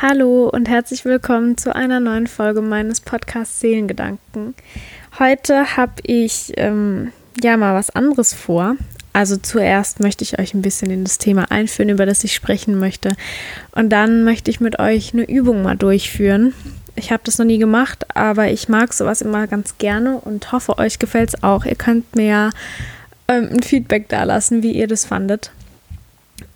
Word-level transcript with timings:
Hallo 0.00 0.48
und 0.48 0.68
herzlich 0.68 1.04
willkommen 1.04 1.56
zu 1.56 1.74
einer 1.74 2.00
neuen 2.00 2.26
Folge 2.26 2.60
meines 2.60 3.00
Podcasts 3.00 3.60
Seelengedanken. 3.60 4.54
Heute 5.18 5.76
habe 5.76 5.92
ich 6.02 6.52
ähm, 6.56 7.12
ja 7.42 7.56
mal 7.56 7.74
was 7.74 7.90
anderes 7.90 8.34
vor. 8.34 8.76
Also 9.12 9.36
zuerst 9.36 10.00
möchte 10.00 10.22
ich 10.22 10.38
euch 10.38 10.54
ein 10.54 10.62
bisschen 10.62 10.90
in 10.90 11.04
das 11.04 11.18
Thema 11.18 11.50
einführen, 11.50 11.88
über 11.88 12.06
das 12.06 12.22
ich 12.24 12.34
sprechen 12.34 12.78
möchte. 12.78 13.16
Und 13.72 13.90
dann 13.90 14.22
möchte 14.24 14.50
ich 14.50 14.60
mit 14.60 14.78
euch 14.78 15.12
eine 15.12 15.28
Übung 15.28 15.62
mal 15.62 15.76
durchführen. 15.76 16.54
Ich 16.94 17.10
habe 17.10 17.22
das 17.24 17.38
noch 17.38 17.46
nie 17.46 17.58
gemacht, 17.58 18.04
aber 18.14 18.50
ich 18.50 18.68
mag 18.68 18.92
sowas 18.92 19.22
immer 19.22 19.46
ganz 19.46 19.78
gerne 19.78 20.18
und 20.18 20.52
hoffe, 20.52 20.78
euch 20.78 20.98
gefällt 20.98 21.30
es 21.30 21.42
auch. 21.42 21.64
Ihr 21.64 21.76
könnt 21.76 22.14
mir 22.14 22.26
ja 22.26 22.50
ähm, 23.28 23.48
ein 23.50 23.62
Feedback 23.62 24.08
da 24.08 24.24
lassen, 24.24 24.62
wie 24.62 24.72
ihr 24.72 24.86
das 24.86 25.06
fandet. 25.06 25.50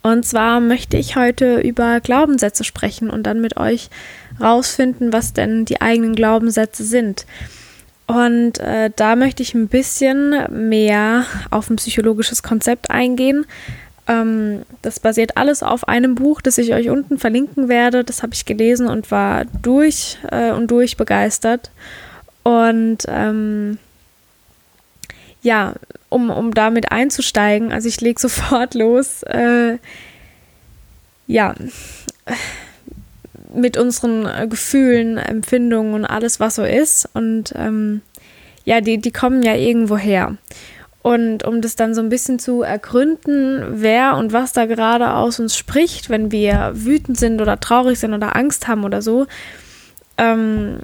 Und 0.03 0.27
zwar 0.27 0.61
möchte 0.61 0.97
ich 0.97 1.17
heute 1.17 1.61
über 1.61 2.01
Glaubenssätze 2.01 2.65
sprechen 2.65 3.11
und 3.11 3.25
dann 3.25 3.41
mit 3.41 3.57
euch 3.57 3.91
rausfinden, 4.41 5.13
was 5.13 5.33
denn 5.33 5.65
die 5.65 5.81
eigenen 5.81 6.15
Glaubenssätze 6.15 6.85
sind. 6.85 7.27
Und 8.07 8.59
äh, 8.59 8.91
da 8.95 9.17
möchte 9.17 9.43
ich 9.43 9.55
ein 9.55 9.69
bisschen 9.69 10.69
mehr 10.69 11.25
auf 11.51 11.71
ein 11.71 11.77
psychologisches 11.77 12.43
Konzept 12.43 12.91
eingehen. 12.91 13.47
Ähm, 14.07 14.63
das 14.83 15.01
basiert 15.01 15.37
alles 15.37 15.63
auf 15.63 15.89
einem 15.89 16.15
Buch, 16.15 16.43
das 16.43 16.59
ich 16.59 16.75
euch 16.75 16.91
unten 16.91 17.19
verlinken 17.19 17.69
werde. 17.69 18.05
Das 18.05 18.23
habe 18.23 18.35
ich 18.35 18.45
gelesen 18.45 18.89
und 18.89 19.11
war 19.11 19.47
durch 19.63 20.19
äh, 20.31 20.53
und 20.53 20.71
durch 20.71 20.97
begeistert. 20.97 21.71
Und 22.43 22.99
ähm, 23.09 23.79
ja, 25.41 25.75
um, 26.15 26.31
um 26.31 26.55
damit 26.55 26.93
einzusteigen, 26.93 27.73
also 27.73 27.89
ich 27.89 28.01
lege 28.01 28.21
sofort 28.21 28.75
los, 28.75 29.23
äh, 29.25 29.79
ja, 31.27 31.55
mit 33.53 33.77
unseren 33.77 34.49
Gefühlen, 34.49 35.17
Empfindungen 35.17 35.95
und 35.95 36.05
alles, 36.05 36.41
was 36.41 36.57
so 36.57 36.65
ist. 36.65 37.09
Und 37.15 37.53
ähm, 37.57 38.03
ja, 38.65 38.81
die, 38.81 38.99
die 38.99 39.13
kommen 39.13 39.43
ja 39.43 39.55
irgendwo 39.55 39.97
her. 39.97 40.37
Und 41.03 41.45
um 41.45 41.61
das 41.61 41.77
dann 41.77 41.95
so 41.95 42.01
ein 42.01 42.09
bisschen 42.09 42.39
zu 42.39 42.63
ergründen, 42.63 43.63
wer 43.83 44.17
und 44.17 44.33
was 44.33 44.53
da 44.53 44.67
gerade 44.67 45.13
aus 45.13 45.39
uns 45.39 45.57
spricht, 45.57 46.11
wenn 46.11 46.33
wir 46.33 46.73
wütend 46.75 47.19
sind 47.19 47.43
oder 47.43 47.61
traurig 47.61 47.99
sind 47.99 48.15
oder 48.15 48.37
Angst 48.37 48.69
haben 48.69 48.85
oder 48.85 49.03
so, 49.03 49.27
ähm, 50.17 50.79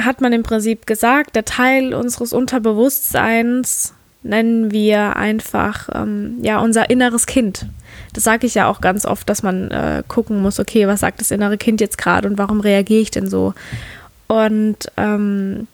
hat 0.00 0.20
man 0.20 0.32
im 0.32 0.42
Prinzip 0.42 0.86
gesagt, 0.86 1.36
der 1.36 1.44
Teil 1.44 1.94
unseres 1.94 2.32
Unterbewusstseins 2.32 3.94
nennen 4.24 4.72
wir 4.72 5.16
einfach 5.16 5.88
ähm, 5.94 6.38
ja 6.42 6.58
unser 6.58 6.90
inneres 6.90 7.26
Kind. 7.26 7.66
Das 8.12 8.24
sage 8.24 8.46
ich 8.46 8.54
ja 8.54 8.68
auch 8.68 8.80
ganz 8.80 9.04
oft, 9.06 9.28
dass 9.28 9.42
man 9.42 9.70
äh, 9.70 10.02
gucken 10.08 10.40
muss, 10.42 10.58
okay, 10.58 10.88
was 10.88 11.00
sagt 11.00 11.20
das 11.20 11.30
innere 11.30 11.58
Kind 11.58 11.80
jetzt 11.80 11.98
gerade 11.98 12.28
und 12.28 12.38
warum 12.38 12.60
reagiere 12.60 13.02
ich 13.02 13.10
denn 13.10 13.28
so? 13.28 13.54
Und 14.26 14.76
ähm, 14.96 15.68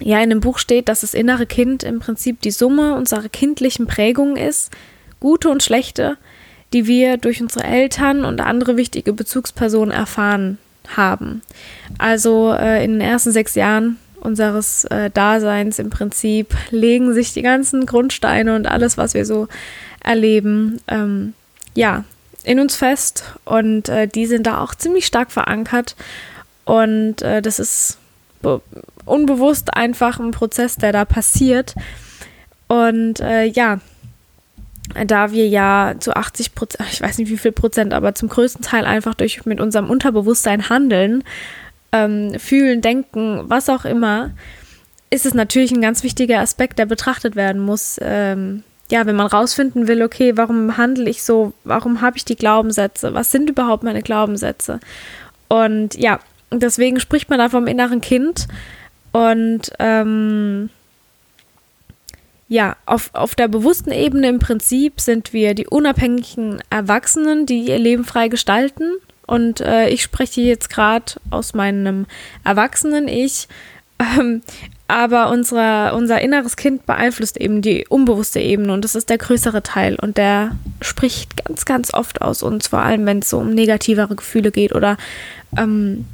ja, 0.00 0.20
in 0.20 0.30
dem 0.30 0.40
Buch 0.40 0.58
steht, 0.58 0.88
dass 0.88 1.00
das 1.00 1.14
innere 1.14 1.46
Kind 1.46 1.82
im 1.82 2.00
Prinzip 2.00 2.40
die 2.42 2.50
Summe 2.50 2.94
unserer 2.94 3.28
kindlichen 3.28 3.86
Prägungen 3.86 4.36
ist, 4.36 4.70
gute 5.20 5.48
und 5.48 5.62
schlechte, 5.62 6.16
die 6.72 6.86
wir 6.86 7.16
durch 7.16 7.40
unsere 7.40 7.64
Eltern 7.64 8.24
und 8.24 8.40
andere 8.40 8.76
wichtige 8.76 9.12
Bezugspersonen 9.12 9.92
erfahren 9.92 10.58
haben. 10.96 11.42
Also 11.98 12.52
äh, 12.52 12.84
in 12.84 12.92
den 12.92 13.00
ersten 13.00 13.30
sechs 13.30 13.54
Jahren 13.54 13.96
unseres 14.24 14.84
äh, 14.86 15.10
Daseins 15.10 15.78
im 15.78 15.90
Prinzip 15.90 16.54
legen 16.70 17.12
sich 17.12 17.32
die 17.32 17.42
ganzen 17.42 17.86
Grundsteine 17.86 18.56
und 18.56 18.66
alles, 18.66 18.96
was 18.96 19.14
wir 19.14 19.26
so 19.26 19.48
erleben, 20.02 20.80
ähm, 20.88 21.34
ja, 21.74 22.04
in 22.42 22.60
uns 22.60 22.76
fest. 22.76 23.24
Und 23.44 23.88
äh, 23.88 24.08
die 24.08 24.26
sind 24.26 24.46
da 24.46 24.58
auch 24.58 24.74
ziemlich 24.74 25.06
stark 25.06 25.30
verankert. 25.30 25.94
Und 26.64 27.22
äh, 27.22 27.42
das 27.42 27.58
ist 27.58 27.98
unbewusst 29.04 29.74
einfach 29.74 30.18
ein 30.18 30.30
Prozess, 30.30 30.76
der 30.76 30.92
da 30.92 31.04
passiert. 31.04 31.74
Und 32.68 33.20
äh, 33.20 33.44
ja, 33.44 33.80
da 35.06 35.32
wir 35.32 35.48
ja 35.48 35.94
zu 35.98 36.14
80 36.14 36.54
Prozent, 36.54 36.88
ich 36.92 37.00
weiß 37.00 37.18
nicht 37.18 37.30
wie 37.30 37.38
viel 37.38 37.52
Prozent, 37.52 37.94
aber 37.94 38.14
zum 38.14 38.28
größten 38.28 38.62
Teil 38.62 38.84
einfach 38.84 39.14
durch 39.14 39.44
mit 39.46 39.60
unserem 39.60 39.88
Unterbewusstsein 39.90 40.68
handeln, 40.68 41.24
ähm, 41.94 42.38
fühlen, 42.38 42.80
denken, 42.80 43.44
was 43.44 43.68
auch 43.68 43.84
immer, 43.84 44.32
ist 45.10 45.26
es 45.26 45.32
natürlich 45.32 45.70
ein 45.70 45.80
ganz 45.80 46.02
wichtiger 46.02 46.40
Aspekt, 46.40 46.78
der 46.78 46.86
betrachtet 46.86 47.36
werden 47.36 47.62
muss. 47.62 47.98
Ähm, 48.02 48.64
ja, 48.90 49.06
wenn 49.06 49.16
man 49.16 49.28
rausfinden 49.28 49.86
will, 49.86 50.02
okay, 50.02 50.36
warum 50.36 50.76
handle 50.76 51.08
ich 51.08 51.22
so, 51.22 51.54
warum 51.62 52.00
habe 52.00 52.16
ich 52.16 52.24
die 52.24 52.36
Glaubenssätze, 52.36 53.14
was 53.14 53.30
sind 53.30 53.48
überhaupt 53.48 53.84
meine 53.84 54.02
Glaubenssätze? 54.02 54.80
Und 55.48 55.94
ja, 55.94 56.18
deswegen 56.50 56.98
spricht 56.98 57.30
man 57.30 57.38
da 57.38 57.48
vom 57.48 57.68
inneren 57.68 58.00
Kind 58.00 58.48
und 59.12 59.70
ähm, 59.78 60.68
ja, 62.48 62.76
auf, 62.86 63.10
auf 63.14 63.36
der 63.36 63.48
bewussten 63.48 63.92
Ebene 63.92 64.28
im 64.28 64.38
Prinzip 64.40 65.00
sind 65.00 65.32
wir 65.32 65.54
die 65.54 65.68
unabhängigen 65.68 66.60
Erwachsenen, 66.70 67.46
die 67.46 67.68
ihr 67.68 67.78
Leben 67.78 68.04
frei 68.04 68.28
gestalten. 68.28 68.90
Und 69.26 69.60
äh, 69.60 69.88
ich 69.88 70.02
spreche 70.02 70.40
jetzt 70.40 70.70
gerade 70.70 71.14
aus 71.30 71.54
meinem 71.54 72.06
Erwachsenen-Ich. 72.44 73.48
Ähm, 73.98 74.42
aber 74.86 75.30
unsere, 75.30 75.94
unser 75.94 76.20
inneres 76.20 76.56
Kind 76.56 76.84
beeinflusst 76.84 77.36
eben 77.38 77.62
die 77.62 77.86
unbewusste 77.88 78.40
Ebene 78.40 78.72
und 78.72 78.84
das 78.84 78.94
ist 78.94 79.08
der 79.08 79.18
größere 79.18 79.62
Teil 79.62 79.96
und 79.96 80.18
der 80.18 80.56
spricht 80.82 81.42
ganz, 81.44 81.64
ganz 81.64 81.94
oft 81.94 82.20
aus 82.20 82.42
uns, 82.42 82.68
vor 82.68 82.80
allem 82.80 83.06
wenn 83.06 83.20
es 83.20 83.30
so 83.30 83.38
um 83.38 83.54
negativere 83.54 84.14
Gefühle 84.14 84.50
geht 84.50 84.74
oder 84.74 84.98
ähm, 85.56 86.04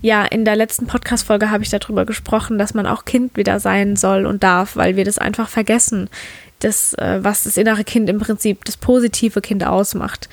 ja, 0.00 0.24
in 0.24 0.44
der 0.44 0.56
letzten 0.56 0.88
Podcast-Folge 0.88 1.50
habe 1.50 1.62
ich 1.62 1.70
darüber 1.70 2.04
gesprochen, 2.04 2.58
dass 2.58 2.74
man 2.74 2.86
auch 2.86 3.04
Kind 3.04 3.36
wieder 3.36 3.60
sein 3.60 3.94
soll 3.94 4.26
und 4.26 4.42
darf, 4.42 4.74
weil 4.74 4.96
wir 4.96 5.04
das 5.04 5.18
einfach 5.18 5.48
vergessen, 5.48 6.10
das, 6.58 6.94
äh, 6.94 7.20
was 7.22 7.44
das 7.44 7.56
innere 7.56 7.84
Kind 7.84 8.10
im 8.10 8.18
Prinzip, 8.18 8.64
das 8.64 8.76
positive 8.76 9.40
Kind 9.40 9.64
ausmacht. 9.64 10.28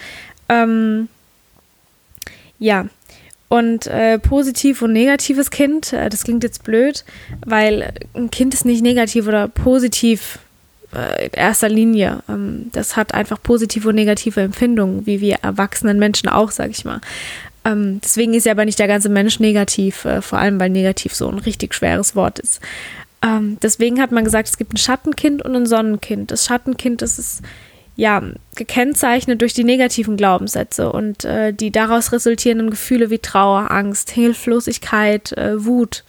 Ähm, 0.50 1.08
ja, 2.60 2.86
und 3.50 3.88
äh, 3.88 4.20
positiv 4.20 4.84
und 4.84 4.94
negatives 4.94 5.50
Kind, 5.50 5.92
äh, 5.92 6.10
das 6.10 6.24
klingt 6.24 6.44
jetzt 6.44 6.64
blöd, 6.64 7.04
weil 7.46 7.94
ein 8.14 8.30
Kind 8.30 8.54
ist 8.54 8.64
nicht 8.64 8.84
negativ 8.84 9.28
oder 9.28 9.48
positiv 9.48 10.38
äh, 10.94 11.26
in 11.26 11.34
erster 11.34 11.68
Linie. 11.68 12.22
Ähm, 12.30 12.70
das 12.72 12.96
hat 12.96 13.14
einfach 13.16 13.42
positive 13.42 13.90
und 13.90 13.96
negative 13.96 14.42
Empfindungen, 14.42 15.08
wie 15.08 15.20
wir 15.20 15.38
erwachsenen 15.42 15.98
Menschen 15.98 16.30
auch, 16.30 16.52
sag 16.52 16.70
ich 16.70 16.86
mal. 16.86 17.02
Ähm, 17.66 18.00
deswegen 18.04 18.36
ist 18.36 18.46
ja 18.46 18.52
aber 18.52 18.66
nicht 18.66 18.80
der 18.80 18.88
ganze 18.88 19.10
Mensch 19.10 19.40
negativ, 19.40 20.06
äh, 20.06 20.22
vor 20.22 20.38
allem 20.38 20.60
weil 20.60 20.70
negativ 20.70 21.16
so 21.16 21.28
ein 21.28 21.40
richtig 21.40 21.74
schweres 21.74 22.16
Wort 22.16 22.38
ist. 22.40 22.62
Ähm, 23.22 23.58
deswegen 23.62 24.00
hat 24.00 24.12
man 24.12 24.24
gesagt, 24.24 24.48
es 24.48 24.58
gibt 24.58 24.74
ein 24.74 24.78
Schattenkind 24.78 25.44
und 25.44 25.56
ein 25.56 25.66
Sonnenkind. 25.66 26.32
Das 26.32 26.46
Schattenkind 26.46 27.02
das 27.02 27.20
ist 27.20 27.42
ja 28.00 28.24
gekennzeichnet 28.56 29.42
durch 29.42 29.54
die 29.54 29.66
negativen 29.66 30.16
Glaubenssätze 30.16 30.92
und 30.92 31.26
äh, 31.26 31.54
die 31.54 31.70
daraus 31.70 32.14
resultierenden 32.14 32.70
Gefühle 32.70 33.10
wie 33.10 33.20
Trauer, 33.20 33.72
Angst, 33.72 34.10
Hilflosigkeit, 34.12 35.34
äh, 35.34 35.64
Wut. 35.66 36.06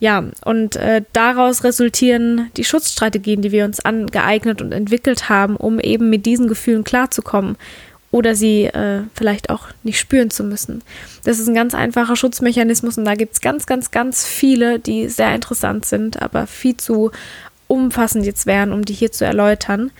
Ja, 0.00 0.24
und 0.44 0.76
äh, 0.76 1.02
daraus 1.12 1.62
resultieren 1.62 2.50
die 2.56 2.64
Schutzstrategien, 2.64 3.42
die 3.42 3.52
wir 3.52 3.64
uns 3.66 3.80
angeeignet 3.80 4.60
und 4.62 4.72
entwickelt 4.72 5.28
haben, 5.28 5.56
um 5.56 5.78
eben 5.78 6.10
mit 6.10 6.26
diesen 6.26 6.48
Gefühlen 6.48 6.84
klarzukommen 6.84 7.56
oder 8.10 8.34
sie 8.34 8.64
äh, 8.64 9.02
vielleicht 9.14 9.50
auch 9.50 9.68
nicht 9.82 9.98
spüren 9.98 10.30
zu 10.30 10.42
müssen. 10.42 10.82
Das 11.24 11.38
ist 11.38 11.48
ein 11.48 11.54
ganz 11.54 11.74
einfacher 11.74 12.16
Schutzmechanismus 12.16 12.96
und 12.96 13.04
da 13.04 13.14
gibt 13.14 13.34
es 13.34 13.40
ganz, 13.42 13.66
ganz, 13.66 13.90
ganz 13.90 14.26
viele, 14.26 14.78
die 14.78 15.08
sehr 15.08 15.34
interessant 15.34 15.84
sind, 15.84 16.22
aber 16.22 16.46
viel 16.46 16.76
zu 16.76 17.10
umfassend 17.68 18.24
jetzt 18.24 18.46
wären, 18.46 18.72
um 18.72 18.84
die 18.84 18.94
hier 18.94 19.12
zu 19.12 19.24
erläutern. 19.24 19.90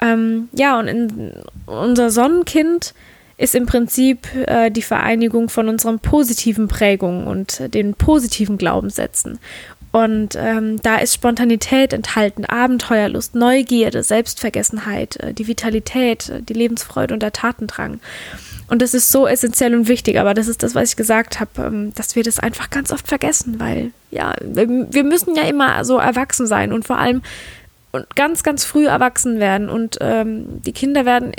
Ähm, 0.00 0.48
ja, 0.52 0.78
und 0.78 0.88
in, 0.88 1.32
unser 1.66 2.10
Sonnenkind 2.10 2.94
ist 3.36 3.54
im 3.54 3.66
Prinzip 3.66 4.26
äh, 4.46 4.70
die 4.70 4.82
Vereinigung 4.82 5.48
von 5.48 5.68
unseren 5.68 6.00
positiven 6.00 6.68
Prägungen 6.68 7.26
und 7.26 7.72
den 7.72 7.94
positiven 7.94 8.58
Glaubenssätzen. 8.58 9.38
Und 9.90 10.36
ähm, 10.36 10.80
da 10.82 10.96
ist 10.96 11.14
Spontanität 11.14 11.92
enthalten, 11.92 12.44
Abenteuerlust, 12.44 13.34
Neugierde, 13.34 14.02
Selbstvergessenheit, 14.02 15.16
äh, 15.16 15.32
die 15.32 15.46
Vitalität, 15.46 16.28
äh, 16.28 16.42
die 16.42 16.52
Lebensfreude 16.52 17.14
und 17.14 17.22
der 17.22 17.32
Tatendrang. 17.32 18.00
Und 18.68 18.82
das 18.82 18.92
ist 18.92 19.10
so 19.10 19.26
essentiell 19.26 19.74
und 19.74 19.88
wichtig, 19.88 20.18
aber 20.18 20.34
das 20.34 20.46
ist 20.46 20.62
das, 20.62 20.74
was 20.74 20.90
ich 20.90 20.96
gesagt 20.96 21.40
habe, 21.40 21.50
ähm, 21.58 21.94
dass 21.94 22.16
wir 22.16 22.22
das 22.22 22.38
einfach 22.38 22.68
ganz 22.68 22.92
oft 22.92 23.08
vergessen, 23.08 23.58
weil 23.60 23.92
ja, 24.10 24.34
wir 24.42 25.04
müssen 25.04 25.34
ja 25.34 25.44
immer 25.44 25.84
so 25.84 25.96
erwachsen 25.96 26.46
sein 26.46 26.72
und 26.72 26.86
vor 26.86 26.98
allem 26.98 27.22
und 27.92 28.14
ganz, 28.16 28.42
ganz 28.42 28.64
früh 28.64 28.86
erwachsen 28.86 29.40
werden 29.40 29.68
und 29.68 29.98
ähm, 30.00 30.62
die 30.62 30.72
Kinder 30.72 31.04
werden 31.04 31.32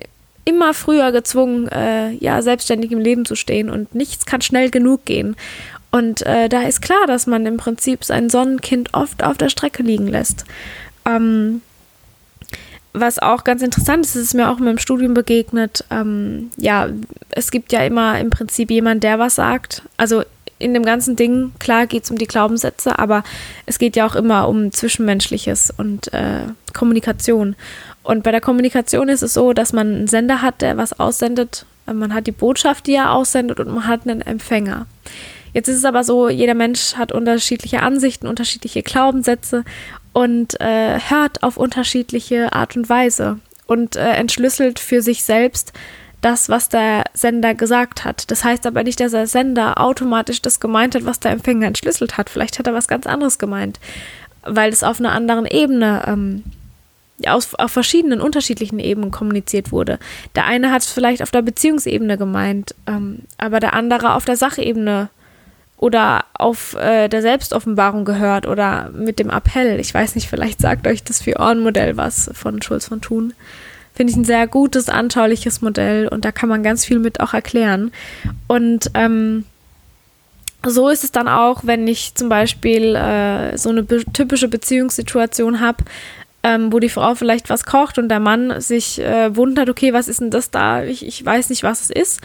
immer 0.46 0.74
früher 0.74 1.12
gezwungen, 1.12 1.68
äh, 1.68 2.12
ja, 2.14 2.42
selbstständig 2.42 2.92
im 2.92 3.00
Leben 3.00 3.26
zu 3.26 3.36
stehen 3.36 3.70
und 3.70 3.94
nichts 3.94 4.26
kann 4.26 4.42
schnell 4.42 4.72
genug 4.72 5.06
gehen. 5.06 5.36
Und 5.92 6.24
äh, 6.26 6.50
da 6.50 6.62
ist 6.64 6.82
klar, 6.82 7.08
dass 7.08 7.28
man 7.28 7.46
im 7.46 7.58
Prinzip 7.58 8.04
sein 8.04 8.30
Sonnenkind 8.30 8.94
oft 8.94 9.24
auf 9.24 9.38
der 9.38 9.50
Strecke 9.50 9.84
liegen 9.84 10.08
lässt. 10.08 10.46
Ähm, 11.06 11.62
was 12.94 13.20
auch 13.20 13.44
ganz 13.44 13.62
interessant 13.62 14.06
ist, 14.06 14.16
ist 14.16 14.34
mir 14.34 14.50
auch 14.50 14.58
in 14.58 14.66
meinem 14.66 14.78
Studium 14.80 15.14
begegnet. 15.14 15.86
Ähm, 15.92 16.52
ja, 16.58 16.90
es 17.30 17.52
gibt 17.52 17.72
ja 17.72 17.84
immer 17.84 18.20
im 18.20 18.30
Prinzip 18.30 18.72
jemand, 18.72 19.04
der 19.04 19.20
was 19.20 19.36
sagt. 19.36 19.84
Also 19.98 20.24
in 20.60 20.74
dem 20.74 20.84
ganzen 20.84 21.16
Ding, 21.16 21.54
klar 21.60 21.88
geht 21.88 22.04
es 22.04 22.12
um 22.12 22.18
die 22.18 22.28
Glaubenssätze, 22.28 23.00
aber 23.00 23.24
es 23.66 23.80
geht 23.80 23.96
ja 23.96 24.06
auch 24.06 24.16
immer 24.16 24.48
um 24.48 24.72
Zwischenmenschliches 24.72 25.74
und 25.76 26.14
äh, 26.14 26.42
Kommunikation. 26.74 27.56
Und 28.04 28.24
bei 28.24 28.32
der 28.32 28.42
Kommunikation 28.42 29.10
ist 29.10 29.24
es 29.24 29.34
so, 29.34 29.54
dass 29.54 29.74
man 29.74 29.96
einen 29.96 30.08
Sender 30.08 30.42
hat, 30.42 30.62
der 30.62 30.78
was 30.78 31.00
aussendet. 31.00 31.66
Man 31.86 32.14
hat 32.14 32.28
die 32.28 32.32
Botschaft, 32.32 32.88
die 32.88 32.96
er 32.96 33.14
aussendet 33.14 33.60
und 33.60 33.74
man 33.74 33.88
hat 33.88 34.02
einen 34.08 34.22
Empfänger. 34.22 34.86
Jetzt 35.54 35.68
ist 35.68 35.78
es 35.78 35.86
aber 35.86 36.04
so, 36.04 36.30
jeder 36.30 36.54
Mensch 36.54 36.96
hat 36.96 37.12
unterschiedliche 37.12 37.82
Ansichten, 37.82 38.28
unterschiedliche 38.28 38.84
Glaubenssätze 38.84 39.64
und 40.14 40.60
äh, 40.62 41.00
hört 41.00 41.42
auf 41.42 41.58
unterschiedliche 41.58 42.54
Art 42.54 42.76
und 42.76 42.90
Weise 42.90 43.40
und 43.66 43.96
äh, 43.96 44.12
entschlüsselt 44.12 44.80
für 44.80 45.02
sich 45.02 45.24
selbst 45.24 45.74
das, 46.22 46.50
was 46.50 46.70
der 46.70 47.06
Sender 47.14 47.56
gesagt 47.56 48.04
hat. 48.04 48.30
Das 48.32 48.44
heißt 48.44 48.66
aber 48.66 48.84
nicht, 48.84 49.00
dass 49.00 49.12
der 49.12 49.28
Sender 49.28 49.80
automatisch 49.80 50.42
das 50.42 50.60
gemeint 50.60 50.96
hat, 50.96 51.06
was 51.06 51.20
der 51.20 51.32
Empfänger 51.32 51.68
entschlüsselt 51.68 52.18
hat. 52.18 52.30
Vielleicht 52.30 52.60
hat 52.60 52.68
er 52.68 52.74
was 52.74 52.88
ganz 52.88 53.08
anderes 53.08 53.40
gemeint, 53.40 53.80
weil 54.44 54.72
es 54.72 54.84
auf 54.84 55.00
einer 55.00 55.14
anderen 55.14 55.46
Ebene 55.46 56.04
ähm, 56.08 56.44
aus, 57.28 57.56
auf 57.56 57.72
verschiedenen 57.72 58.22
unterschiedlichen 58.22 58.80
Ebenen 58.80 59.12
kommuniziert 59.12 59.72
wurde. 59.72 60.00
Der 60.36 60.46
eine 60.46 60.72
hat 60.72 60.82
es 60.82 60.92
vielleicht 60.92 61.22
auf 61.22 61.32
der 61.32 61.42
Beziehungsebene 61.42 62.18
gemeint, 62.18 62.76
ähm, 62.88 63.24
aber 63.38 63.60
der 63.60 63.74
andere 63.74 64.14
auf 64.14 64.26
der 64.26 64.38
Sachebene 64.38 65.10
oder 65.78 66.26
auf 66.34 66.76
äh, 66.76 67.08
der 67.08 67.22
Selbstoffenbarung 67.22 68.04
gehört 68.04 68.46
oder 68.46 68.90
mit 68.94 69.20
dem 69.20 69.30
Appell. 69.30 69.80
Ich 69.80 69.94
weiß 69.94 70.16
nicht, 70.16 70.30
vielleicht 70.30 70.60
sagt 70.60 70.86
euch 70.88 71.04
das 71.04 71.22
Vier-Ohren-Modell 71.22 71.96
was 71.96 72.30
von 72.34 72.62
Schulz 72.62 72.88
von 72.88 73.02
Thun. 73.02 73.34
Finde 74.00 74.12
ich 74.12 74.18
ein 74.18 74.24
sehr 74.24 74.48
gutes, 74.48 74.88
anschauliches 74.88 75.62
Modell 75.62 76.08
und 76.08 76.24
da 76.24 76.32
kann 76.32 76.48
man 76.48 76.64
ganz 76.64 76.86
viel 76.86 77.00
mit 77.00 77.20
auch 77.20 77.34
erklären. 77.34 77.92
Und 78.48 78.92
ähm, 78.94 79.44
so 80.66 80.88
ist 80.88 81.04
es 81.04 81.12
dann 81.12 81.28
auch, 81.28 81.66
wenn 81.66 81.86
ich 81.86 82.16
zum 82.16 82.30
Beispiel 82.30 82.96
äh, 82.96 83.58
so 83.58 83.68
eine 83.68 83.84
be 83.84 84.06
typische 84.14 84.48
Beziehungssituation 84.48 85.60
habe, 85.60 85.84
ähm, 86.44 86.72
wo 86.72 86.80
die 86.80 86.88
Frau 86.88 87.14
vielleicht 87.14 87.50
was 87.50 87.66
kocht 87.66 87.98
und 87.98 88.08
der 88.08 88.22
Mann 88.22 88.62
sich 88.62 89.02
äh, 89.02 89.36
wundert, 89.36 89.70
okay, 89.70 89.92
was 89.92 90.08
ist 90.08 90.22
denn 90.22 90.32
das 90.32 90.50
da? 90.50 90.82
Ich, 90.82 91.06
ich 91.06 91.26
weiß 91.26 91.50
nicht, 91.50 91.64
was 91.64 91.82
es 91.82 91.90
ist. 91.90 92.22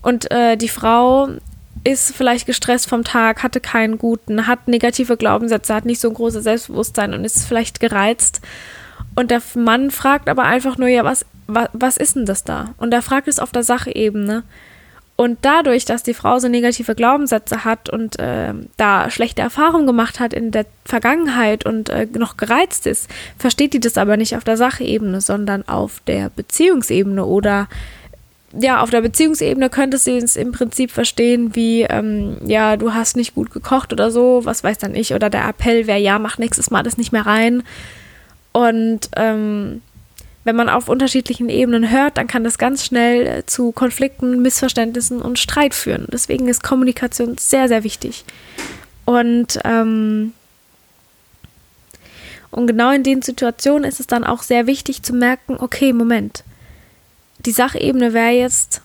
Und 0.00 0.30
äh, 0.30 0.56
die 0.56 0.70
Frau 0.70 1.28
ist 1.84 2.16
vielleicht 2.16 2.46
gestresst 2.46 2.88
vom 2.88 3.04
Tag, 3.04 3.42
hatte 3.42 3.60
keinen 3.60 3.98
guten, 3.98 4.46
hat 4.46 4.66
negative 4.66 5.18
Glaubenssätze, 5.18 5.74
hat 5.74 5.84
nicht 5.84 6.00
so 6.00 6.08
ein 6.08 6.14
großes 6.14 6.42
Selbstbewusstsein 6.42 7.12
und 7.12 7.26
ist 7.26 7.46
vielleicht 7.46 7.80
gereizt. 7.80 8.40
Und 9.14 9.30
der 9.30 9.42
Mann 9.54 9.90
fragt 9.90 10.28
aber 10.28 10.44
einfach 10.44 10.78
nur, 10.78 10.88
ja, 10.88 11.04
was, 11.04 11.26
was, 11.46 11.68
was 11.72 11.96
ist 11.96 12.16
denn 12.16 12.26
das 12.26 12.44
da? 12.44 12.74
Und 12.78 12.92
er 12.94 13.02
fragt 13.02 13.28
es 13.28 13.38
auf 13.38 13.52
der 13.52 13.62
Sachebene. 13.62 14.42
Und 15.14 15.38
dadurch, 15.42 15.84
dass 15.84 16.02
die 16.02 16.14
Frau 16.14 16.38
so 16.38 16.48
negative 16.48 16.94
Glaubenssätze 16.94 17.64
hat 17.64 17.90
und 17.90 18.18
äh, 18.18 18.54
da 18.76 19.10
schlechte 19.10 19.42
Erfahrungen 19.42 19.86
gemacht 19.86 20.20
hat 20.20 20.32
in 20.32 20.50
der 20.50 20.64
Vergangenheit 20.84 21.66
und 21.66 21.90
äh, 21.90 22.06
noch 22.18 22.38
gereizt 22.38 22.86
ist, 22.86 23.08
versteht 23.38 23.74
die 23.74 23.80
das 23.80 23.98
aber 23.98 24.16
nicht 24.16 24.36
auf 24.36 24.44
der 24.44 24.56
Sachebene, 24.56 25.20
sondern 25.20 25.68
auf 25.68 26.00
der 26.06 26.30
Beziehungsebene 26.30 27.24
oder 27.24 27.68
ja, 28.58 28.80
auf 28.80 28.90
der 28.90 29.00
Beziehungsebene 29.00 29.70
könnte 29.70 29.98
sie 29.98 30.16
es 30.16 30.36
im 30.36 30.52
Prinzip 30.52 30.90
verstehen, 30.90 31.54
wie, 31.54 31.82
ähm, 31.82 32.36
ja, 32.44 32.76
du 32.76 32.92
hast 32.92 33.16
nicht 33.16 33.34
gut 33.34 33.50
gekocht 33.50 33.92
oder 33.92 34.10
so, 34.10 34.40
was 34.44 34.62
weiß 34.64 34.78
dann 34.78 34.94
ich, 34.94 35.14
oder 35.14 35.30
der 35.30 35.48
Appell 35.48 35.86
wäre, 35.86 35.98
ja, 35.98 36.18
mach 36.18 36.38
nächstes 36.38 36.70
Mal 36.70 36.82
das 36.82 36.98
nicht 36.98 37.12
mehr 37.12 37.26
rein. 37.26 37.62
Und 38.52 39.08
ähm, 39.16 39.82
wenn 40.44 40.56
man 40.56 40.68
auf 40.68 40.88
unterschiedlichen 40.88 41.48
Ebenen 41.48 41.90
hört, 41.90 42.16
dann 42.16 42.26
kann 42.26 42.44
das 42.44 42.58
ganz 42.58 42.84
schnell 42.84 43.26
äh, 43.26 43.46
zu 43.46 43.72
Konflikten, 43.72 44.42
Missverständnissen 44.42 45.22
und 45.22 45.38
Streit 45.38 45.74
führen. 45.74 46.06
Deswegen 46.12 46.48
ist 46.48 46.62
Kommunikation 46.62 47.38
sehr, 47.38 47.68
sehr 47.68 47.84
wichtig. 47.84 48.24
Und, 49.04 49.58
ähm, 49.64 50.32
und 52.50 52.66
genau 52.66 52.90
in 52.90 53.02
den 53.02 53.22
Situationen 53.22 53.84
ist 53.84 54.00
es 54.00 54.06
dann 54.06 54.24
auch 54.24 54.42
sehr 54.42 54.66
wichtig 54.66 55.02
zu 55.02 55.14
merken, 55.14 55.56
okay, 55.58 55.92
Moment, 55.92 56.44
die 57.46 57.52
Sachebene 57.52 58.12
wäre 58.12 58.32
jetzt 58.32 58.81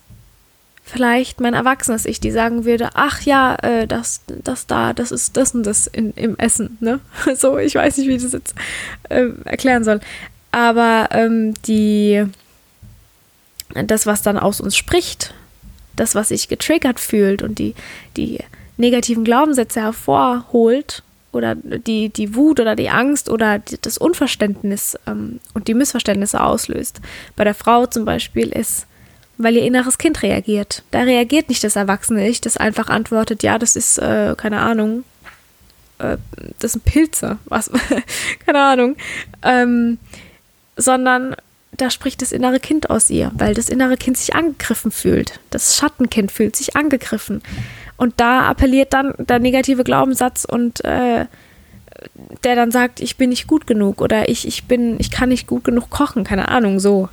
vielleicht 0.87 1.41
mein 1.41 1.53
erwachsenes 1.53 2.05
Ich, 2.05 2.19
die 2.19 2.31
sagen 2.31 2.65
würde, 2.65 2.89
ach 2.93 3.21
ja, 3.21 3.55
äh, 3.61 3.87
das, 3.87 4.21
das 4.27 4.67
da, 4.67 4.93
das 4.93 5.11
ist 5.11 5.37
das 5.37 5.53
und 5.53 5.63
das 5.63 5.87
in, 5.87 6.13
im 6.13 6.37
Essen, 6.37 6.77
ne? 6.79 6.99
So, 7.35 7.57
ich 7.57 7.75
weiß 7.75 7.97
nicht, 7.97 8.07
wie 8.07 8.15
ich 8.15 8.23
das 8.23 8.31
jetzt 8.31 8.55
äh, 9.09 9.27
erklären 9.45 9.83
soll. 9.83 9.99
Aber 10.51 11.09
ähm, 11.11 11.53
die, 11.63 12.25
das, 13.73 14.05
was 14.05 14.21
dann 14.21 14.37
aus 14.39 14.61
uns 14.61 14.75
spricht, 14.75 15.33
das, 15.95 16.15
was 16.15 16.29
sich 16.29 16.47
getriggert 16.47 16.99
fühlt 16.99 17.43
und 17.43 17.59
die, 17.59 17.75
die 18.15 18.39
negativen 18.77 19.23
Glaubenssätze 19.23 19.81
hervorholt, 19.81 21.03
oder 21.33 21.55
die, 21.55 22.09
die 22.09 22.35
Wut 22.35 22.59
oder 22.59 22.75
die 22.75 22.89
Angst 22.89 23.29
oder 23.29 23.59
die, 23.59 23.77
das 23.79 23.97
Unverständnis 23.97 24.97
ähm, 25.05 25.39
und 25.53 25.67
die 25.67 25.73
Missverständnisse 25.73 26.41
auslöst. 26.41 26.99
Bei 27.35 27.43
der 27.43 27.53
Frau 27.53 27.85
zum 27.85 28.05
Beispiel 28.05 28.47
ist, 28.49 28.87
weil 29.37 29.55
ihr 29.55 29.63
inneres 29.63 29.97
Kind 29.97 30.23
reagiert. 30.23 30.83
Da 30.91 31.01
reagiert 31.01 31.49
nicht 31.49 31.63
das 31.63 31.75
erwachsene 31.75 32.27
Ich, 32.27 32.41
das 32.41 32.57
einfach 32.57 32.89
antwortet, 32.89 33.43
ja, 33.43 33.57
das 33.59 33.75
ist, 33.75 33.97
äh, 33.97 34.35
keine 34.35 34.59
Ahnung, 34.59 35.03
äh, 35.99 36.17
das 36.59 36.73
sind 36.73 36.85
Pilze, 36.85 37.37
was, 37.45 37.71
keine 38.45 38.61
Ahnung, 38.61 38.95
ähm, 39.43 39.97
sondern 40.75 41.35
da 41.75 41.91
spricht 41.91 42.21
das 42.21 42.31
innere 42.31 42.59
Kind 42.59 42.89
aus 42.89 43.09
ihr, 43.09 43.31
weil 43.35 43.53
das 43.53 43.69
innere 43.69 43.97
Kind 43.97 44.17
sich 44.17 44.35
angegriffen 44.35 44.91
fühlt. 44.91 45.39
Das 45.51 45.77
Schattenkind 45.77 46.31
fühlt 46.31 46.55
sich 46.55 46.75
angegriffen. 46.75 47.43
Und 47.97 48.19
da 48.19 48.47
appelliert 48.47 48.93
dann 48.93 49.13
der 49.17 49.39
negative 49.39 49.83
Glaubenssatz 49.83 50.45
und 50.45 50.83
äh, 50.85 51.25
der 52.43 52.55
dann 52.55 52.71
sagt, 52.71 52.99
ich 52.99 53.17
bin 53.17 53.29
nicht 53.29 53.47
gut 53.47 53.67
genug 53.67 54.01
oder 54.01 54.29
ich, 54.29 54.47
ich 54.47 54.65
bin, 54.65 54.99
ich 54.99 55.11
kann 55.11 55.29
nicht 55.29 55.47
gut 55.47 55.63
genug 55.63 55.89
kochen, 55.89 56.23
keine 56.23 56.47
Ahnung, 56.47 56.79
so. 56.79 57.09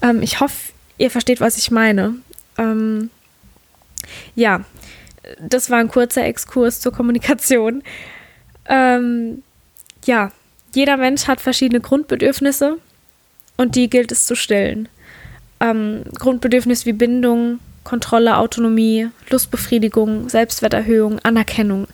Ähm, 0.00 0.22
ich 0.22 0.40
hoffe, 0.40 0.72
ihr 1.02 1.10
versteht, 1.10 1.40
was 1.40 1.58
ich 1.58 1.70
meine. 1.70 2.14
Ähm, 2.56 3.10
ja, 4.34 4.64
das 5.40 5.68
war 5.68 5.78
ein 5.78 5.88
kurzer 5.88 6.24
Exkurs 6.24 6.80
zur 6.80 6.92
Kommunikation. 6.92 7.82
Ähm, 8.66 9.42
ja, 10.04 10.30
jeder 10.74 10.96
Mensch 10.96 11.26
hat 11.26 11.40
verschiedene 11.40 11.80
Grundbedürfnisse 11.80 12.78
und 13.56 13.74
die 13.74 13.90
gilt 13.90 14.12
es 14.12 14.26
zu 14.26 14.34
stillen. 14.36 14.88
Ähm, 15.60 16.04
Grundbedürfnisse 16.18 16.86
wie 16.86 16.92
Bindung, 16.92 17.58
Kontrolle, 17.84 18.36
Autonomie, 18.36 19.08
Lustbefriedigung, 19.28 20.28
Selbstwerterhöhung, 20.28 21.18
Anerkennung. 21.20 21.88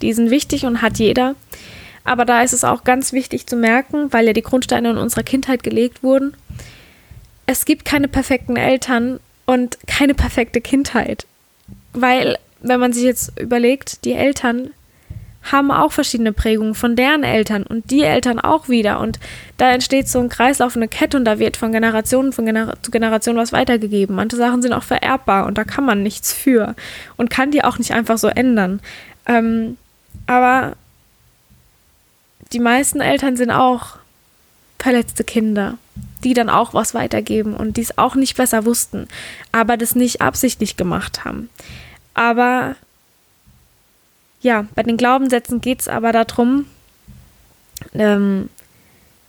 Die 0.00 0.12
sind 0.12 0.30
wichtig 0.30 0.64
und 0.66 0.82
hat 0.82 0.98
jeder. 0.98 1.34
Aber 2.04 2.24
da 2.24 2.42
ist 2.42 2.52
es 2.52 2.64
auch 2.64 2.84
ganz 2.84 3.12
wichtig 3.12 3.46
zu 3.46 3.56
merken, 3.56 4.12
weil 4.12 4.26
ja 4.26 4.32
die 4.32 4.42
Grundsteine 4.42 4.90
in 4.90 4.96
unserer 4.96 5.22
Kindheit 5.22 5.62
gelegt 5.62 6.02
wurden. 6.02 6.34
Es 7.52 7.66
gibt 7.66 7.84
keine 7.84 8.08
perfekten 8.08 8.56
Eltern 8.56 9.20
und 9.44 9.76
keine 9.86 10.14
perfekte 10.14 10.62
Kindheit. 10.62 11.26
Weil, 11.92 12.38
wenn 12.62 12.80
man 12.80 12.94
sich 12.94 13.02
jetzt 13.02 13.38
überlegt, 13.38 14.06
die 14.06 14.14
Eltern 14.14 14.70
haben 15.50 15.70
auch 15.70 15.92
verschiedene 15.92 16.32
Prägungen 16.32 16.74
von 16.74 16.96
deren 16.96 17.24
Eltern 17.24 17.64
und 17.64 17.90
die 17.90 18.04
Eltern 18.04 18.38
auch 18.38 18.70
wieder. 18.70 19.00
Und 19.00 19.20
da 19.58 19.70
entsteht 19.70 20.08
so 20.08 20.18
ein 20.18 20.30
Kreislauf, 20.30 20.76
eine 20.76 20.88
Kette 20.88 21.18
und 21.18 21.26
da 21.26 21.38
wird 21.38 21.58
von 21.58 21.72
Generation 21.72 22.32
von 22.32 22.46
Gener 22.46 22.72
zu 22.80 22.90
Generation 22.90 23.36
was 23.36 23.52
weitergegeben. 23.52 24.16
Manche 24.16 24.36
Sachen 24.36 24.62
sind 24.62 24.72
auch 24.72 24.82
vererbbar 24.82 25.44
und 25.44 25.58
da 25.58 25.64
kann 25.64 25.84
man 25.84 26.02
nichts 26.02 26.32
für 26.32 26.74
und 27.18 27.28
kann 27.28 27.50
die 27.50 27.64
auch 27.64 27.76
nicht 27.76 27.92
einfach 27.92 28.16
so 28.16 28.28
ändern. 28.28 28.80
Ähm, 29.26 29.76
aber 30.26 30.74
die 32.54 32.60
meisten 32.60 33.02
Eltern 33.02 33.36
sind 33.36 33.50
auch 33.50 33.98
verletzte 34.82 35.22
Kinder, 35.22 35.78
die 36.24 36.34
dann 36.34 36.50
auch 36.50 36.74
was 36.74 36.92
weitergeben 36.92 37.54
und 37.54 37.76
dies 37.76 37.98
auch 37.98 38.16
nicht 38.16 38.36
besser 38.36 38.64
wussten, 38.64 39.06
aber 39.52 39.76
das 39.76 39.94
nicht 39.94 40.20
absichtlich 40.20 40.76
gemacht 40.76 41.24
haben. 41.24 41.50
Aber 42.14 42.74
ja, 44.40 44.66
bei 44.74 44.82
den 44.82 44.96
Glaubenssätzen 44.96 45.60
geht 45.60 45.82
es 45.82 45.88
aber 45.88 46.10
darum, 46.10 46.66
ähm, 47.94 48.48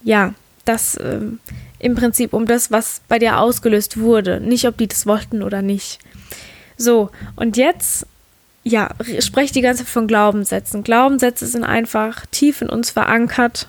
ja, 0.04 0.34
dass 0.66 1.00
ähm, 1.00 1.40
im 1.78 1.94
Prinzip 1.94 2.34
um 2.34 2.48
das, 2.48 2.72
was 2.72 3.02
bei 3.08 3.20
dir 3.20 3.38
ausgelöst 3.38 4.00
wurde, 4.00 4.40
nicht 4.40 4.68
ob 4.68 4.78
die 4.78 4.88
das 4.88 5.06
wollten 5.06 5.44
oder 5.44 5.62
nicht. 5.62 6.00
So, 6.78 7.12
und 7.36 7.58
jetzt, 7.58 8.08
ja, 8.64 8.90
spreche 9.20 9.54
die 9.54 9.62
ganze 9.62 9.84
Zeit 9.84 9.92
von 9.92 10.08
Glaubenssätzen. 10.08 10.84
Glaubenssätze 10.84 11.46
sind 11.46 11.64
einfach 11.64 12.26
tief 12.32 12.64
in 12.64 12.70
uns 12.70 12.90
verankert 12.90 13.68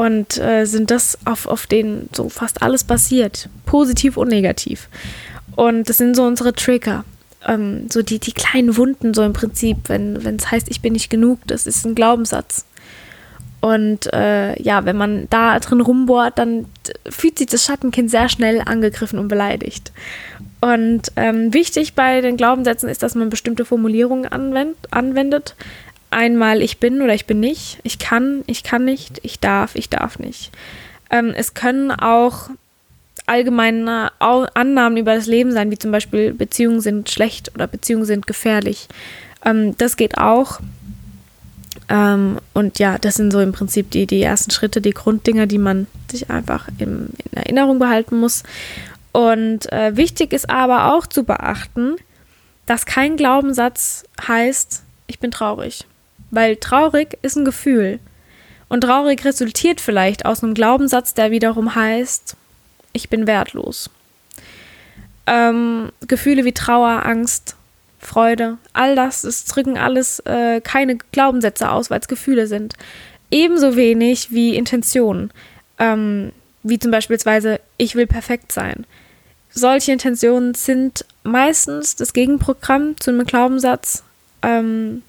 und 0.00 0.38
äh, 0.38 0.64
sind 0.64 0.90
das, 0.90 1.18
auf, 1.26 1.46
auf 1.46 1.66
denen 1.66 2.08
so 2.14 2.28
fast 2.30 2.62
alles 2.62 2.84
basiert, 2.84 3.50
positiv 3.66 4.16
und 4.16 4.28
negativ. 4.28 4.88
Und 5.56 5.88
das 5.88 5.98
sind 5.98 6.16
so 6.16 6.24
unsere 6.24 6.54
Trigger 6.54 7.04
ähm, 7.46 7.86
so 7.90 8.02
die, 8.02 8.18
die 8.18 8.32
kleinen 8.32 8.76
Wunden, 8.76 9.14
so 9.14 9.22
im 9.22 9.32
Prinzip, 9.32 9.88
wenn 9.88 10.16
es 10.36 10.50
heißt, 10.50 10.70
ich 10.70 10.80
bin 10.80 10.92
nicht 10.92 11.10
genug, 11.10 11.40
das 11.46 11.66
ist 11.66 11.84
ein 11.86 11.94
Glaubenssatz. 11.94 12.64
Und 13.60 14.10
äh, 14.14 14.60
ja, 14.62 14.86
wenn 14.86 14.96
man 14.96 15.26
da 15.28 15.58
drin 15.58 15.82
rumbohrt, 15.82 16.38
dann 16.38 16.64
fühlt 17.08 17.38
sich 17.38 17.48
das 17.48 17.64
Schattenkind 17.64 18.10
sehr 18.10 18.30
schnell 18.30 18.62
angegriffen 18.64 19.18
und 19.18 19.28
beleidigt. 19.28 19.92
Und 20.62 21.12
ähm, 21.16 21.52
wichtig 21.52 21.94
bei 21.94 22.22
den 22.22 22.38
Glaubenssätzen 22.38 22.88
ist, 22.88 23.02
dass 23.02 23.14
man 23.14 23.28
bestimmte 23.28 23.66
Formulierungen 23.66 24.26
anwend 24.26 24.76
anwendet. 24.90 25.56
Einmal 26.10 26.62
ich 26.62 26.78
bin 26.78 27.02
oder 27.02 27.14
ich 27.14 27.26
bin 27.26 27.40
nicht, 27.40 27.78
ich 27.84 27.98
kann, 27.98 28.42
ich 28.46 28.64
kann 28.64 28.84
nicht, 28.84 29.20
ich 29.22 29.38
darf, 29.38 29.76
ich 29.76 29.88
darf 29.88 30.18
nicht. 30.18 30.50
Ähm, 31.10 31.32
es 31.36 31.54
können 31.54 31.92
auch 31.92 32.50
allgemeine 33.26 34.10
Annahmen 34.18 34.98
über 34.98 35.14
das 35.14 35.26
Leben 35.26 35.52
sein, 35.52 35.70
wie 35.70 35.78
zum 35.78 35.92
Beispiel 35.92 36.32
Beziehungen 36.32 36.80
sind 36.80 37.10
schlecht 37.10 37.54
oder 37.54 37.68
Beziehungen 37.68 38.04
sind 38.04 38.26
gefährlich. 38.26 38.88
Ähm, 39.44 39.76
das 39.78 39.96
geht 39.96 40.18
auch. 40.18 40.60
Ähm, 41.88 42.38
und 42.54 42.78
ja, 42.78 42.98
das 42.98 43.14
sind 43.14 43.30
so 43.30 43.40
im 43.40 43.52
Prinzip 43.52 43.90
die, 43.90 44.06
die 44.06 44.22
ersten 44.22 44.50
Schritte, 44.50 44.80
die 44.80 44.90
Grunddinger, 44.90 45.46
die 45.46 45.58
man 45.58 45.86
sich 46.10 46.30
einfach 46.30 46.68
im, 46.78 47.10
in 47.30 47.36
Erinnerung 47.36 47.78
behalten 47.78 48.18
muss. 48.18 48.42
Und 49.12 49.72
äh, 49.72 49.96
wichtig 49.96 50.32
ist 50.32 50.50
aber 50.50 50.92
auch 50.94 51.06
zu 51.06 51.24
beachten, 51.24 51.96
dass 52.66 52.86
kein 52.86 53.16
Glaubenssatz 53.16 54.04
heißt, 54.26 54.82
ich 55.08 55.18
bin 55.18 55.30
traurig. 55.30 55.86
Weil 56.30 56.56
traurig 56.56 57.18
ist 57.22 57.36
ein 57.36 57.44
Gefühl. 57.44 57.98
Und 58.68 58.82
traurig 58.82 59.24
resultiert 59.24 59.80
vielleicht 59.80 60.26
aus 60.26 60.42
einem 60.42 60.54
Glaubenssatz, 60.54 61.14
der 61.14 61.30
wiederum 61.30 61.74
heißt, 61.74 62.36
ich 62.92 63.08
bin 63.08 63.26
wertlos. 63.26 63.90
Ähm, 65.26 65.90
Gefühle 66.06 66.44
wie 66.44 66.52
Trauer, 66.52 67.04
Angst, 67.04 67.56
Freude, 67.98 68.58
all 68.72 68.96
das, 68.96 69.24
es 69.24 69.44
drücken 69.44 69.76
alles 69.76 70.20
äh, 70.20 70.60
keine 70.60 70.96
Glaubenssätze 70.96 71.70
aus, 71.70 71.90
weil 71.90 72.00
es 72.00 72.08
Gefühle 72.08 72.46
sind. 72.46 72.74
Ebenso 73.30 73.76
wenig 73.76 74.32
wie 74.32 74.56
Intentionen, 74.56 75.30
ähm, 75.78 76.32
wie 76.62 76.78
zum 76.78 76.90
Beispiel, 76.90 77.18
ich 77.76 77.94
will 77.94 78.06
perfekt 78.06 78.52
sein. 78.52 78.86
Solche 79.50 79.92
Intentionen 79.92 80.54
sind 80.54 81.04
meistens 81.22 81.96
das 81.96 82.12
Gegenprogramm 82.12 82.98
zu 82.98 83.10
einem 83.10 83.26
Glaubenssatz, 83.26 84.02
ähm, 84.42 85.02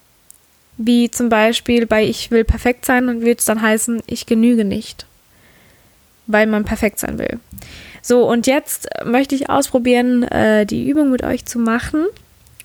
wie 0.78 1.12
zum 1.12 1.30
Beispiel 1.30 1.86
bei 1.86 2.04
ich 2.04 2.32
will 2.32 2.44
perfekt 2.44 2.86
sein, 2.86 3.08
dann 3.08 3.22
wird 3.22 3.40
es 3.40 3.46
dann 3.46 3.62
heißen, 3.62 4.02
ich 4.08 4.26
genüge 4.26 4.66
nicht, 4.66 5.06
weil 6.28 6.48
man 6.48 6.66
perfekt 6.66 7.00
sein 7.00 7.20
will. 7.20 7.40
So, 8.02 8.28
und 8.28 8.48
jetzt 8.48 8.90
möchte 9.06 9.36
ich 9.36 9.50
ausprobieren, 9.50 10.24
äh, 10.24 10.66
die 10.66 10.90
Übung 10.90 11.12
mit 11.12 11.24
euch 11.24 11.46
zu 11.46 11.60
machen 11.60 12.06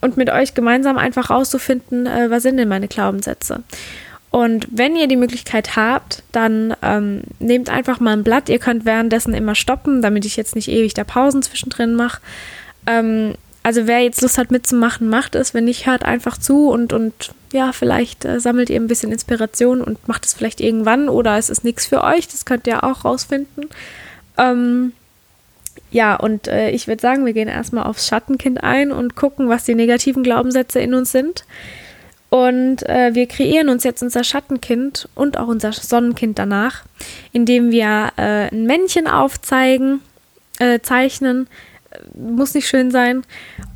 und 0.01 0.17
mit 0.17 0.29
euch 0.29 0.53
gemeinsam 0.53 0.97
einfach 0.97 1.29
rauszufinden, 1.29 2.07
äh, 2.07 2.29
was 2.29 2.43
sind 2.43 2.57
denn 2.57 2.69
meine 2.69 2.87
Glaubenssätze. 2.87 3.63
Und 4.29 4.67
wenn 4.71 4.95
ihr 4.95 5.07
die 5.07 5.15
Möglichkeit 5.15 5.75
habt, 5.75 6.21
dann 6.31 6.75
ähm, 6.81 7.21
nehmt 7.39 7.69
einfach 7.69 7.99
mal 7.99 8.13
ein 8.13 8.23
Blatt. 8.23 8.49
Ihr 8.49 8.59
könnt 8.59 8.85
währenddessen 8.85 9.33
immer 9.33 9.55
stoppen, 9.55 10.01
damit 10.01 10.25
ich 10.25 10.35
jetzt 10.35 10.55
nicht 10.55 10.67
ewig 10.67 10.93
da 10.93 11.03
Pausen 11.03 11.41
zwischendrin 11.41 11.95
mache. 11.95 12.21
Ähm, 12.85 13.35
also 13.67 13.85
wer 13.85 13.99
jetzt 13.99 14.21
Lust 14.21 14.37
hat 14.37 14.49
mitzumachen, 14.49 15.09
macht 15.09 15.35
es. 15.35 15.53
Wenn 15.53 15.65
nicht, 15.65 15.87
hört 15.87 16.03
einfach 16.05 16.37
zu 16.37 16.69
und, 16.69 16.93
und 16.93 17.31
ja, 17.51 17.73
vielleicht 17.73 18.23
äh, 18.23 18.39
sammelt 18.39 18.69
ihr 18.69 18.79
ein 18.79 18.87
bisschen 18.87 19.11
Inspiration 19.11 19.81
und 19.81 20.07
macht 20.07 20.25
es 20.25 20.33
vielleicht 20.33 20.61
irgendwann 20.61 21.09
oder 21.09 21.37
es 21.37 21.49
ist 21.49 21.65
nichts 21.65 21.85
für 21.85 22.01
euch. 22.01 22.29
Das 22.29 22.45
könnt 22.45 22.65
ihr 22.65 22.85
auch 22.85 23.03
rausfinden. 23.03 23.65
Ähm, 24.37 24.93
ja, 25.91 26.15
und 26.15 26.47
äh, 26.47 26.69
ich 26.69 26.87
würde 26.87 27.01
sagen, 27.01 27.25
wir 27.25 27.33
gehen 27.33 27.49
erstmal 27.49 27.83
aufs 27.83 28.07
Schattenkind 28.07 28.63
ein 28.63 28.93
und 28.93 29.17
gucken, 29.17 29.49
was 29.49 29.65
die 29.65 29.75
negativen 29.75 30.23
Glaubenssätze 30.23 30.79
in 30.79 30.93
uns 30.93 31.11
sind. 31.11 31.43
Und 32.29 32.87
äh, 32.87 33.15
wir 33.15 33.27
kreieren 33.27 33.67
uns 33.67 33.83
jetzt 33.83 34.01
unser 34.01 34.23
Schattenkind 34.23 35.09
und 35.13 35.37
auch 35.37 35.47
unser 35.47 35.73
Sonnenkind 35.73 36.39
danach, 36.39 36.85
indem 37.33 37.71
wir 37.71 38.13
äh, 38.15 38.47
ein 38.47 38.65
Männchen 38.65 39.07
aufzeigen, 39.07 39.99
äh, 40.59 40.79
zeichnen, 40.79 41.49
muss 42.13 42.53
nicht 42.53 42.67
schön 42.67 42.91
sein. 42.91 43.23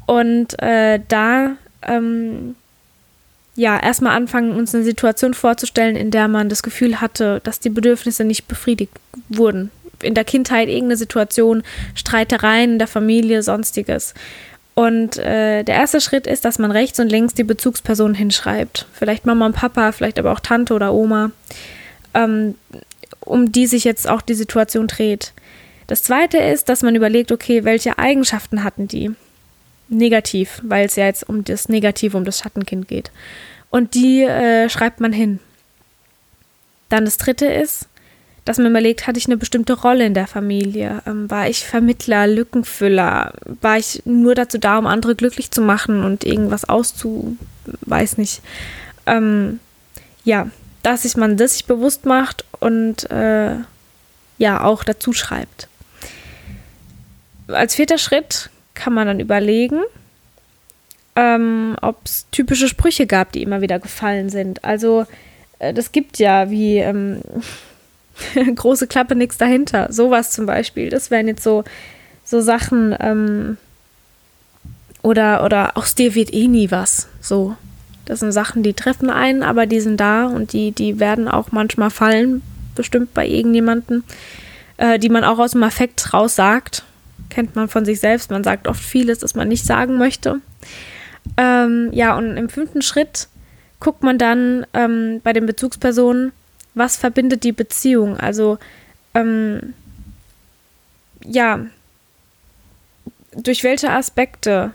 Und 0.06 0.62
äh, 0.62 1.00
da 1.08 1.52
ähm, 1.84 2.56
ja 3.56 3.80
erstmal 3.82 4.16
anfangen, 4.16 4.56
uns 4.56 4.74
eine 4.74 4.84
Situation 4.84 5.34
vorzustellen, 5.34 5.96
in 5.96 6.12
der 6.12 6.28
man 6.28 6.50
das 6.50 6.64
Gefühl 6.64 7.02
hatte, 7.02 7.42
dass 7.44 7.60
die 7.60 7.70
Bedürfnisse 7.70 8.24
nicht 8.24 8.48
befriedigt 8.48 8.94
wurden 9.30 9.72
in 10.04 10.16
der 10.16 10.24
Kindheit 10.24 10.68
irgendeine 10.68 10.98
Situation, 10.98 11.64
Streitereien 11.96 12.74
in 12.74 12.80
der 12.80 12.88
Familie, 12.88 13.44
sonstiges. 13.44 14.14
Und 14.74 15.18
äh, 15.18 15.64
der 15.64 15.76
erste 15.76 16.02
Schritt 16.02 16.28
ist, 16.28 16.46
dass 16.46 16.60
man 16.60 16.72
rechts 16.72 17.00
und 17.00 17.10
links 17.10 17.34
die 17.34 17.44
Bezugspersonen 17.44 18.16
hinschreibt. 18.16 18.88
Vielleicht 18.94 19.26
Mama 19.26 19.46
und 19.46 19.56
Papa, 19.56 19.92
vielleicht 19.92 20.18
aber 20.18 20.32
auch 20.32 20.40
Tante 20.40 20.74
oder 20.74 20.94
Oma, 20.94 21.32
ähm, 22.14 22.56
um 23.20 23.52
die 23.52 23.68
sich 23.68 23.84
jetzt 23.84 24.08
auch 24.08 24.22
die 24.22 24.34
Situation 24.34 24.88
dreht. 24.88 25.34
Das 25.92 26.04
zweite 26.04 26.38
ist, 26.38 26.70
dass 26.70 26.84
man 26.84 26.96
überlegt, 26.96 27.34
okay, 27.34 27.66
welche 27.66 28.00
Eigenschaften 28.00 28.64
hatten 28.64 28.88
die? 28.88 29.12
Negativ, 29.90 30.62
weil 30.64 30.86
es 30.86 30.96
ja 30.96 31.04
jetzt 31.04 31.28
um 31.28 31.44
das 31.44 31.68
Negative, 31.68 32.16
um 32.16 32.24
das 32.24 32.40
Schattenkind 32.40 32.88
geht. 32.88 33.12
Und 33.70 33.94
die 33.94 34.22
äh, 34.22 34.70
schreibt 34.70 35.02
man 35.02 35.12
hin. 35.12 35.42
Dann 36.88 37.04
das 37.04 37.18
dritte 37.18 37.46
ist, 37.46 37.90
dass 38.46 38.58
man 38.58 38.68
überlegt, 38.68 39.06
hatte 39.06 39.20
ich 39.20 39.26
eine 39.26 39.36
bestimmte 39.36 39.74
Rolle 39.74 40.06
in 40.06 40.14
der 40.14 40.28
Familie? 40.28 41.02
Ähm, 41.06 41.30
war 41.30 41.50
ich 41.50 41.66
Vermittler, 41.66 42.26
Lückenfüller? 42.26 43.34
War 43.60 43.78
ich 43.78 44.02
nur 44.06 44.34
dazu 44.34 44.60
da, 44.60 44.78
um 44.78 44.88
andere 44.88 45.16
glücklich 45.16 45.52
zu 45.52 45.60
machen 45.60 46.06
und 46.06 46.24
irgendwas 46.24 46.64
auszu, 46.64 47.36
weiß 47.82 48.18
nicht. 48.18 48.42
Ähm, 49.08 49.60
ja, 50.24 50.48
dass 50.84 51.02
sich 51.02 51.18
man 51.18 51.36
das 51.36 51.56
sich 51.56 51.66
bewusst 51.66 52.06
macht 52.06 52.46
und 52.62 53.12
äh, 53.12 53.56
ja 54.38 54.64
auch 54.64 54.86
dazu 54.86 55.12
schreibt. 55.12 55.68
Als 57.54 57.76
vierter 57.76 57.98
Schritt 57.98 58.50
kann 58.74 58.94
man 58.94 59.08
dann 59.08 59.20
überlegen, 59.20 59.82
ähm, 61.16 61.76
ob 61.82 62.06
es 62.06 62.26
typische 62.32 62.68
Sprüche 62.68 63.06
gab, 63.06 63.32
die 63.32 63.44
immer 63.44 63.62
wieder 63.62 63.80
gefallen 63.80 64.30
sind. 64.30 64.64
Also 64.64 65.06
äh, 65.60 65.74
das 65.74 65.92
gibt 65.92 66.20
ja 66.20 66.50
wie 66.50 66.78
ähm, 66.78 67.22
große 68.56 68.88
Klappe, 68.88 69.16
nichts 69.16 69.38
dahinter. 69.38 69.92
Sowas 69.92 70.32
zum 70.32 70.46
Beispiel. 70.46 70.90
Das 70.90 71.12
wären 71.12 71.28
jetzt 71.28 71.44
so, 71.44 71.64
so 72.24 72.42
Sachen, 72.42 72.96
ähm, 73.00 73.58
oder, 75.04 75.44
oder 75.44 75.78
aus 75.78 75.96
dir 75.96 76.16
wird 76.16 76.34
eh 76.34 76.48
nie 76.48 76.72
was. 76.72 77.08
So. 77.20 77.56
Das 78.06 78.20
sind 78.20 78.32
Sachen, 78.32 78.64
die 78.64 78.74
treffen 78.74 79.10
einen, 79.10 79.44
aber 79.44 79.66
die 79.66 79.80
sind 79.80 79.98
da 79.98 80.26
und 80.26 80.54
die, 80.54 80.72
die 80.72 81.00
werden 81.00 81.28
auch 81.28 81.52
manchmal 81.52 81.92
fallen, 81.92 82.42
bestimmt 82.76 83.14
bei 83.14 83.28
irgendjemanden, 83.28 84.04
äh, 84.78 84.98
die 85.00 85.10
man 85.10 85.24
auch 85.24 85.40
aus 85.40 85.52
dem 85.52 85.64
Affekt 85.64 86.14
raus 86.14 86.36
sagt. 86.36 86.84
Kennt 87.30 87.56
man 87.56 87.68
von 87.68 87.86
sich 87.86 88.00
selbst. 88.00 88.32
Man 88.32 88.44
sagt 88.44 88.68
oft 88.68 88.84
vieles, 88.84 89.20
das 89.20 89.36
man 89.36 89.48
nicht 89.48 89.66
sagen 89.66 89.98
möchte. 89.98 90.42
Ähm, 91.38 91.90
ja, 91.94 92.18
und 92.18 92.38
im 92.38 92.50
fünften 92.50 92.82
Schritt 92.82 93.28
guckt 93.80 94.04
man 94.04 94.18
dann 94.18 94.66
ähm, 94.74 95.22
bei 95.24 95.34
den 95.34 95.46
Bezugspersonen, 95.46 96.32
was 96.74 96.98
verbindet 96.98 97.44
die 97.44 97.52
Beziehung? 97.52 98.18
Also, 98.18 98.58
ähm, 99.14 99.74
ja, 101.26 101.66
durch 103.34 103.64
welche 103.64 103.90
Aspekte 103.90 104.72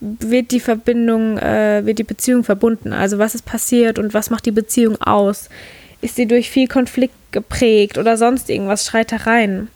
wird 0.00 0.50
die 0.50 0.60
Verbindung, 0.60 1.38
äh, 1.38 1.82
wird 1.84 1.98
die 1.98 2.04
Beziehung 2.04 2.44
verbunden? 2.44 2.92
Also, 2.92 3.18
was 3.18 3.34
ist 3.34 3.44
passiert 3.44 3.98
und 3.98 4.14
was 4.14 4.30
macht 4.30 4.46
die 4.46 4.50
Beziehung 4.50 5.00
aus? 5.02 5.48
Ist 6.00 6.16
sie 6.16 6.26
durch 6.26 6.50
viel 6.50 6.68
Konflikt 6.68 7.14
geprägt 7.32 7.98
oder 7.98 8.16
sonst 8.16 8.50
irgendwas, 8.50 8.86
Streitereien? 8.86 9.68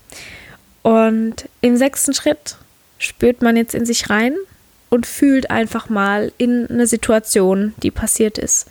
Und 0.88 1.50
im 1.60 1.76
sechsten 1.76 2.14
Schritt 2.14 2.56
spürt 2.96 3.42
man 3.42 3.58
jetzt 3.58 3.74
in 3.74 3.84
sich 3.84 4.08
rein 4.08 4.34
und 4.88 5.04
fühlt 5.04 5.50
einfach 5.50 5.90
mal 5.90 6.32
in 6.38 6.66
eine 6.66 6.86
Situation, 6.86 7.74
die 7.82 7.90
passiert 7.90 8.38
ist 8.38 8.68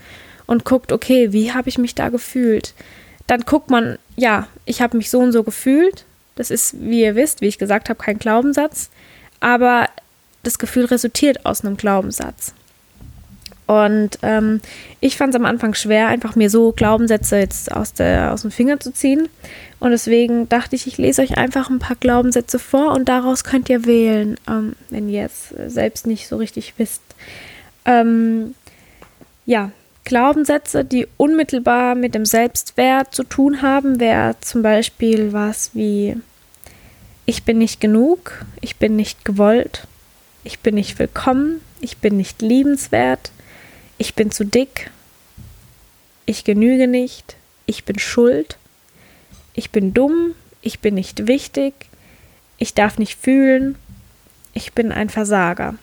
und 0.47 0.65
guckt, 0.65 0.91
okay, 0.91 1.31
wie 1.31 1.53
habe 1.53 1.69
ich 1.69 1.77
mich 1.77 1.93
da 1.93 2.09
gefühlt? 2.09 2.73
Dann 3.27 3.41
guckt 3.41 3.69
man, 3.69 3.99
ja, 4.15 4.47
ich 4.65 4.81
habe 4.81 4.97
mich 4.97 5.11
so 5.11 5.19
und 5.19 5.31
so 5.31 5.43
gefühlt. 5.43 6.05
Das 6.33 6.49
ist, 6.49 6.77
wie 6.79 7.03
ihr 7.03 7.13
wisst, 7.13 7.41
wie 7.41 7.49
ich 7.49 7.59
gesagt 7.59 7.87
habe, 7.87 8.01
kein 8.01 8.17
Glaubenssatz. 8.17 8.89
Aber 9.39 9.87
das 10.41 10.57
Gefühl 10.57 10.85
resultiert 10.85 11.45
aus 11.45 11.63
einem 11.63 11.77
Glaubenssatz. 11.77 12.51
Und 13.67 14.17
ähm, 14.21 14.61
ich 15.01 15.17
fand 15.17 15.35
es 15.35 15.39
am 15.39 15.45
Anfang 15.45 15.73
schwer, 15.73 16.07
einfach 16.07 16.35
mir 16.35 16.49
so 16.49 16.71
Glaubenssätze 16.71 17.37
jetzt 17.37 17.71
aus, 17.71 17.93
der, 17.93 18.33
aus 18.33 18.41
dem 18.41 18.51
Finger 18.51 18.79
zu 18.79 18.91
ziehen. 18.91 19.27
Und 19.79 19.91
deswegen 19.91 20.49
dachte 20.49 20.75
ich, 20.75 20.87
ich 20.87 20.97
lese 20.97 21.21
euch 21.21 21.37
einfach 21.37 21.69
ein 21.69 21.79
paar 21.79 21.97
Glaubenssätze 21.97 22.59
vor 22.59 22.93
und 22.93 23.09
daraus 23.09 23.43
könnt 23.43 23.69
ihr 23.69 23.85
wählen, 23.85 24.37
ähm, 24.49 24.75
wenn 24.89 25.09
ihr 25.09 25.25
es 25.25 25.53
selbst 25.67 26.07
nicht 26.07 26.27
so 26.27 26.37
richtig 26.37 26.73
wisst. 26.77 27.01
Ähm, 27.85 28.55
ja, 29.45 29.71
Glaubenssätze, 30.05 30.85
die 30.85 31.05
unmittelbar 31.17 31.93
mit 31.93 32.15
dem 32.15 32.25
Selbstwert 32.25 33.13
zu 33.13 33.23
tun 33.23 33.61
haben, 33.61 33.99
wäre 33.99 34.35
zum 34.39 34.61
Beispiel 34.61 35.33
was 35.33 35.71
wie 35.73 36.15
ich 37.25 37.43
bin 37.43 37.57
nicht 37.57 37.81
genug, 37.81 38.45
ich 38.61 38.77
bin 38.77 38.95
nicht 38.95 39.25
gewollt, 39.25 39.85
ich 40.45 40.59
bin 40.59 40.75
nicht 40.75 40.97
willkommen, 40.97 41.59
ich 41.81 41.97
bin 41.97 42.15
nicht 42.15 42.41
liebenswert, 42.41 43.31
ich 43.97 44.15
bin 44.15 44.31
zu 44.31 44.45
dick, 44.45 44.91
ich 46.25 46.43
genüge 46.43 46.87
nicht, 46.87 47.35
ich 47.65 47.85
bin 47.85 47.99
schuld, 47.99 48.57
ich 49.53 49.71
bin 49.71 49.93
dumm, 49.93 50.33
ich 50.61 50.79
bin 50.79 50.95
nicht 50.95 51.27
wichtig, 51.27 51.73
ich 52.57 52.73
darf 52.73 52.97
nicht 52.97 53.17
fühlen, 53.19 53.75
ich 54.53 54.73
bin 54.73 54.91
ein 54.91 55.09
Versager. 55.09 55.75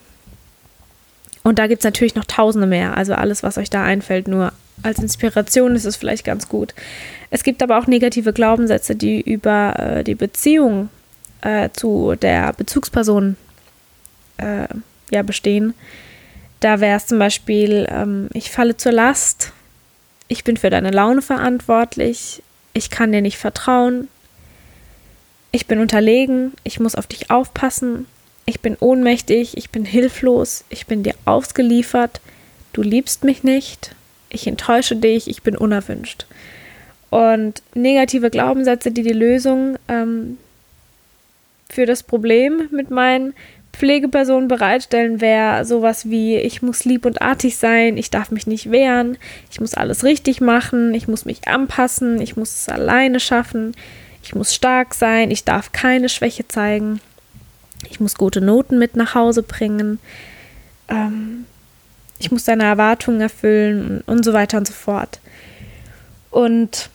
Und 1.42 1.58
da 1.58 1.66
gibt 1.66 1.80
es 1.80 1.84
natürlich 1.84 2.14
noch 2.14 2.24
tausende 2.24 2.66
mehr. 2.66 2.96
Also 2.96 3.14
alles, 3.14 3.42
was 3.42 3.58
euch 3.58 3.68
da 3.68 3.84
einfällt, 3.84 4.28
nur 4.28 4.52
als 4.82 4.98
Inspiration 4.98 5.76
ist 5.76 5.84
es 5.84 5.96
vielleicht 5.96 6.24
ganz 6.24 6.48
gut. 6.48 6.74
Es 7.30 7.42
gibt 7.42 7.62
aber 7.62 7.78
auch 7.78 7.86
negative 7.86 8.32
Glaubenssätze, 8.32 8.96
die 8.96 9.20
über 9.20 9.78
äh, 9.78 10.04
die 10.04 10.14
Beziehung 10.14 10.88
äh, 11.42 11.68
zu 11.72 12.14
der 12.20 12.52
Bezugsperson 12.54 13.36
äh, 14.38 14.66
ja, 15.10 15.22
bestehen. 15.22 15.74
Da 16.64 16.80
wäre 16.80 16.96
es 16.96 17.04
zum 17.06 17.18
Beispiel, 17.18 17.86
ähm, 17.90 18.30
ich 18.32 18.50
falle 18.50 18.74
zur 18.74 18.92
Last, 18.92 19.52
ich 20.28 20.44
bin 20.44 20.56
für 20.56 20.70
deine 20.70 20.92
Laune 20.92 21.20
verantwortlich, 21.20 22.42
ich 22.72 22.88
kann 22.88 23.12
dir 23.12 23.20
nicht 23.20 23.36
vertrauen, 23.36 24.08
ich 25.52 25.66
bin 25.66 25.78
unterlegen, 25.78 26.54
ich 26.62 26.80
muss 26.80 26.94
auf 26.94 27.06
dich 27.06 27.30
aufpassen, 27.30 28.06
ich 28.46 28.62
bin 28.62 28.78
ohnmächtig, 28.80 29.58
ich 29.58 29.68
bin 29.68 29.84
hilflos, 29.84 30.64
ich 30.70 30.86
bin 30.86 31.02
dir 31.02 31.12
ausgeliefert, 31.26 32.22
du 32.72 32.80
liebst 32.80 33.24
mich 33.24 33.44
nicht, 33.44 33.94
ich 34.30 34.46
enttäusche 34.46 34.96
dich, 34.96 35.28
ich 35.28 35.42
bin 35.42 35.58
unerwünscht. 35.58 36.24
Und 37.10 37.60
negative 37.74 38.30
Glaubenssätze, 38.30 38.90
die 38.90 39.02
die 39.02 39.12
Lösung 39.12 39.76
ähm, 39.88 40.38
für 41.68 41.84
das 41.84 42.02
Problem 42.02 42.68
mit 42.70 42.88
meinen 42.88 43.34
Pflegepersonen 43.74 44.48
bereitstellen, 44.48 45.20
wäre 45.20 45.64
sowas 45.64 46.08
wie, 46.08 46.36
ich 46.36 46.62
muss 46.62 46.84
lieb 46.84 47.04
und 47.06 47.22
artig 47.22 47.56
sein, 47.56 47.96
ich 47.96 48.10
darf 48.10 48.30
mich 48.30 48.46
nicht 48.46 48.70
wehren, 48.70 49.18
ich 49.50 49.60
muss 49.60 49.74
alles 49.74 50.04
richtig 50.04 50.40
machen, 50.40 50.94
ich 50.94 51.08
muss 51.08 51.24
mich 51.24 51.46
anpassen, 51.48 52.20
ich 52.20 52.36
muss 52.36 52.54
es 52.54 52.68
alleine 52.68 53.20
schaffen, 53.20 53.74
ich 54.22 54.34
muss 54.34 54.54
stark 54.54 54.94
sein, 54.94 55.30
ich 55.30 55.44
darf 55.44 55.72
keine 55.72 56.08
Schwäche 56.08 56.48
zeigen, 56.48 57.00
ich 57.90 58.00
muss 58.00 58.14
gute 58.16 58.40
Noten 58.40 58.78
mit 58.78 58.96
nach 58.96 59.14
Hause 59.14 59.42
bringen, 59.42 59.98
ähm, 60.88 61.44
ich 62.18 62.30
muss 62.30 62.44
deine 62.44 62.64
Erwartungen 62.64 63.20
erfüllen 63.20 64.02
und, 64.06 64.24
so 64.24 64.32
weiter 64.32 64.58
und 64.58 64.66
so 64.66 64.72
fort. 64.72 65.20
Und 66.30 66.90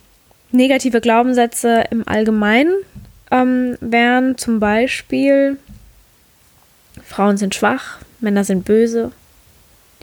negative 0.52 1.02
Glaubenssätze 1.02 1.84
im 1.92 2.08
Allgemeinen 2.08 2.74
ähm, 3.32 3.78
wären 3.82 4.38
zum 4.38 4.60
Beispiel, 4.60 5.58
Frauen 7.10 7.38
sind 7.38 7.56
schwach, 7.56 7.98
Männer 8.20 8.44
sind 8.44 8.66
böse, 8.66 9.12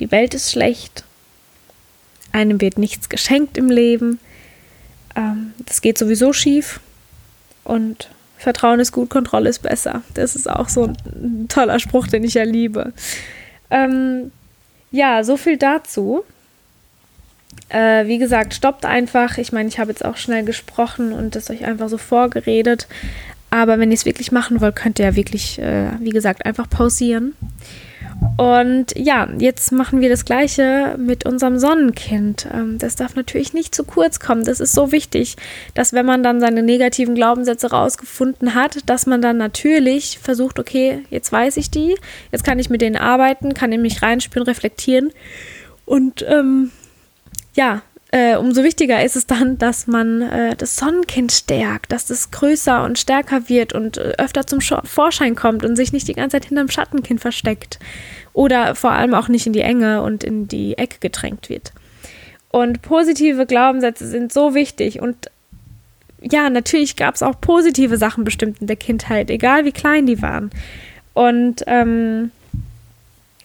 die 0.00 0.10
Welt 0.10 0.34
ist 0.34 0.50
schlecht, 0.50 1.04
einem 2.32 2.60
wird 2.60 2.78
nichts 2.78 3.08
geschenkt 3.08 3.56
im 3.56 3.70
Leben, 3.70 4.18
ähm, 5.14 5.54
das 5.64 5.80
geht 5.80 5.98
sowieso 5.98 6.32
schief 6.32 6.80
und 7.64 8.10
Vertrauen 8.38 8.80
ist 8.80 8.92
gut, 8.92 9.08
Kontrolle 9.08 9.48
ist 9.48 9.60
besser. 9.60 10.02
Das 10.12 10.36
ist 10.36 10.48
auch 10.48 10.68
so 10.68 10.84
ein 10.84 11.46
toller 11.48 11.78
Spruch, 11.78 12.06
den 12.06 12.22
ich 12.22 12.34
ja 12.34 12.42
liebe. 12.42 12.92
Ähm, 13.70 14.30
ja, 14.90 15.24
so 15.24 15.36
viel 15.36 15.56
dazu. 15.56 16.22
Äh, 17.70 18.06
wie 18.06 18.18
gesagt, 18.18 18.54
stoppt 18.54 18.84
einfach. 18.84 19.38
Ich 19.38 19.52
meine, 19.52 19.68
ich 19.68 19.78
habe 19.78 19.90
jetzt 19.90 20.04
auch 20.04 20.16
schnell 20.18 20.44
gesprochen 20.44 21.12
und 21.12 21.34
das 21.34 21.50
euch 21.50 21.64
einfach 21.64 21.88
so 21.88 21.98
vorgeredet. 21.98 22.86
Aber 23.50 23.78
wenn 23.78 23.90
ihr 23.90 23.96
es 23.96 24.04
wirklich 24.04 24.32
machen 24.32 24.60
wollt, 24.60 24.76
könnt 24.76 24.98
ihr 24.98 25.06
ja 25.06 25.16
wirklich, 25.16 25.58
äh, 25.58 25.90
wie 26.00 26.10
gesagt, 26.10 26.44
einfach 26.44 26.68
pausieren. 26.68 27.34
Und 28.36 28.96
ja, 28.96 29.28
jetzt 29.38 29.72
machen 29.72 30.00
wir 30.00 30.08
das 30.08 30.24
Gleiche 30.24 30.96
mit 30.98 31.24
unserem 31.24 31.58
Sonnenkind. 31.58 32.46
Ähm, 32.52 32.78
das 32.78 32.96
darf 32.96 33.14
natürlich 33.14 33.54
nicht 33.54 33.74
zu 33.74 33.84
kurz 33.84 34.20
kommen. 34.20 34.44
Das 34.44 34.60
ist 34.60 34.72
so 34.72 34.92
wichtig, 34.92 35.36
dass 35.74 35.92
wenn 35.92 36.06
man 36.06 36.22
dann 36.22 36.40
seine 36.40 36.62
negativen 36.62 37.14
Glaubenssätze 37.14 37.70
rausgefunden 37.70 38.54
hat, 38.54 38.78
dass 38.86 39.06
man 39.06 39.22
dann 39.22 39.38
natürlich 39.38 40.18
versucht, 40.18 40.58
okay, 40.58 41.04
jetzt 41.10 41.32
weiß 41.32 41.56
ich 41.56 41.70
die, 41.70 41.96
jetzt 42.32 42.44
kann 42.44 42.58
ich 42.58 42.70
mit 42.70 42.82
denen 42.82 42.96
arbeiten, 42.96 43.54
kann 43.54 43.72
in 43.72 43.82
mich 43.82 44.02
reinspüren, 44.02 44.46
reflektieren 44.46 45.12
und 45.86 46.24
ähm, 46.28 46.70
ja, 47.54 47.82
äh, 48.16 48.36
umso 48.36 48.64
wichtiger 48.64 49.04
ist 49.04 49.14
es 49.14 49.26
dann, 49.26 49.58
dass 49.58 49.86
man 49.86 50.22
äh, 50.22 50.56
das 50.56 50.76
Sonnenkind 50.76 51.32
stärkt, 51.32 51.92
dass 51.92 52.08
es 52.08 52.30
größer 52.30 52.82
und 52.82 52.98
stärker 52.98 53.50
wird 53.50 53.74
und 53.74 53.98
äh, 53.98 54.14
öfter 54.16 54.46
zum 54.46 54.62
Sch 54.62 54.72
Vorschein 54.84 55.34
kommt 55.34 55.66
und 55.66 55.76
sich 55.76 55.92
nicht 55.92 56.08
die 56.08 56.14
ganze 56.14 56.36
Zeit 56.36 56.46
hinterm 56.46 56.70
Schattenkind 56.70 57.20
versteckt. 57.20 57.78
Oder 58.32 58.74
vor 58.74 58.92
allem 58.92 59.12
auch 59.12 59.28
nicht 59.28 59.46
in 59.46 59.52
die 59.52 59.60
Enge 59.60 60.02
und 60.02 60.24
in 60.24 60.48
die 60.48 60.78
Ecke 60.78 60.96
gedrängt 61.00 61.50
wird. 61.50 61.72
Und 62.48 62.80
positive 62.80 63.44
Glaubenssätze 63.44 64.06
sind 64.06 64.32
so 64.32 64.54
wichtig 64.54 65.00
und 65.00 65.30
ja, 66.22 66.48
natürlich 66.48 66.96
gab 66.96 67.14
es 67.14 67.22
auch 67.22 67.38
positive 67.38 67.98
Sachen 67.98 68.24
bestimmt 68.24 68.62
in 68.62 68.66
der 68.66 68.76
Kindheit, 68.76 69.30
egal 69.30 69.66
wie 69.66 69.72
klein 69.72 70.06
die 70.06 70.22
waren. 70.22 70.50
Und 71.12 71.64
ähm, 71.66 72.30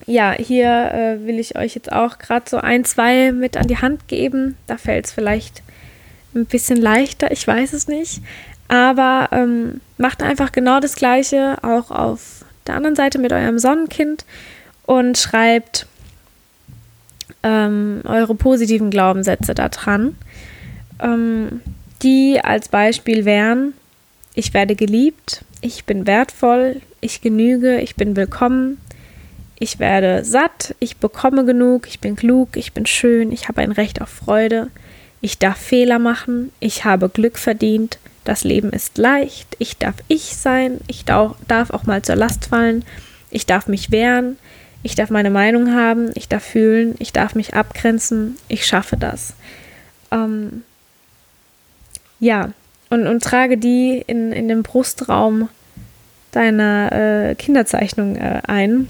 ja, 0.06 0.34
hier 0.34 0.92
äh, 0.94 1.26
will 1.26 1.40
ich 1.40 1.58
euch 1.58 1.76
jetzt 1.76 1.92
auch 1.92 2.18
gerade 2.18 2.50
so 2.50 2.58
ein, 2.58 2.86
zwei 2.86 3.32
mit 3.32 3.58
an 3.58 3.68
die 3.68 3.78
Hand 3.78 4.08
geben. 4.08 4.58
Da 4.68 4.78
fällt 4.78 5.06
es 5.06 5.12
vielleicht 5.12 5.64
ein 6.34 6.46
bisschen 6.46 6.78
leichter, 6.78 7.32
ich 7.32 7.46
weiß 7.46 7.74
es 7.74 7.88
nicht. 7.88 8.22
Aber 8.68 9.30
ähm, 9.32 9.82
macht 9.98 10.24
einfach 10.24 10.52
genau 10.52 10.80
das 10.80 10.96
Gleiche 10.96 11.58
auch 11.62 11.92
auf 11.92 12.46
der 12.68 12.76
anderen 12.76 12.96
Seite 12.96 13.20
mit 13.20 13.34
eurem 13.34 13.60
Sonnenkind 13.60 14.26
und 14.86 15.18
schreibt 15.18 15.88
ähm, 17.44 18.02
eure 18.06 18.36
positiven 18.36 18.90
Glaubenssätze 18.90 19.54
da 19.54 19.70
dran. 19.70 20.16
Ähm, 21.02 21.62
die 22.02 22.40
als 22.42 22.70
Beispiel 22.70 23.26
wären, 23.26 23.74
ich 24.34 24.54
werde 24.54 24.76
geliebt, 24.76 25.44
ich 25.62 25.86
bin 25.86 26.08
wertvoll, 26.08 26.82
ich 27.02 27.22
genüge, 27.22 27.80
ich 27.80 27.96
bin 27.96 28.16
willkommen, 28.16 28.78
ich 29.62 29.78
werde 29.78 30.26
satt, 30.26 30.74
ich 30.80 30.98
bekomme 30.98 31.46
genug, 31.46 31.88
ich 31.88 32.00
bin 32.00 32.16
klug, 32.16 32.58
ich 32.58 32.74
bin 32.74 32.88
schön, 32.88 33.32
ich 33.32 33.48
habe 33.48 33.62
ein 33.62 33.72
Recht 33.72 34.02
auf 34.02 34.10
Freude, 34.10 34.72
ich 35.22 35.38
darf 35.38 35.58
Fehler 35.58 36.00
machen, 36.00 36.52
ich 36.60 36.84
habe 36.84 37.10
Glück 37.10 37.38
verdient, 37.38 38.00
das 38.24 38.44
Leben 38.44 38.72
ist 38.72 38.98
leicht, 38.98 39.56
ich 39.60 39.78
darf 39.78 39.94
ich 40.08 40.36
sein, 40.36 40.80
ich 40.88 41.06
darf 41.06 41.70
auch 41.70 41.84
mal 41.84 42.02
zur 42.02 42.16
Last 42.16 42.46
fallen, 42.46 42.84
ich 43.30 43.46
darf 43.46 43.68
mich 43.68 43.92
wehren, 43.92 44.40
ich 44.82 44.96
darf 44.96 45.12
meine 45.12 45.30
Meinung 45.30 45.76
haben, 45.76 46.10
ich 46.16 46.28
darf 46.28 46.44
fühlen, 46.44 46.96
ich 46.98 47.14
darf 47.14 47.36
mich 47.36 47.54
abgrenzen, 47.54 48.38
ich 48.48 48.66
schaffe 48.66 48.98
das. 48.98 49.36
Ähm, 50.10 50.64
ja, 52.20 52.50
und, 52.90 53.06
und 53.06 53.24
trage 53.24 53.60
die 53.60 54.04
in, 54.08 54.32
in 54.32 54.48
den 54.48 54.64
Brustraum 54.64 55.50
deiner 56.32 56.92
äh, 57.30 57.36
Kinderzeichnung 57.36 58.16
äh, 58.16 58.42
ein 58.48 58.88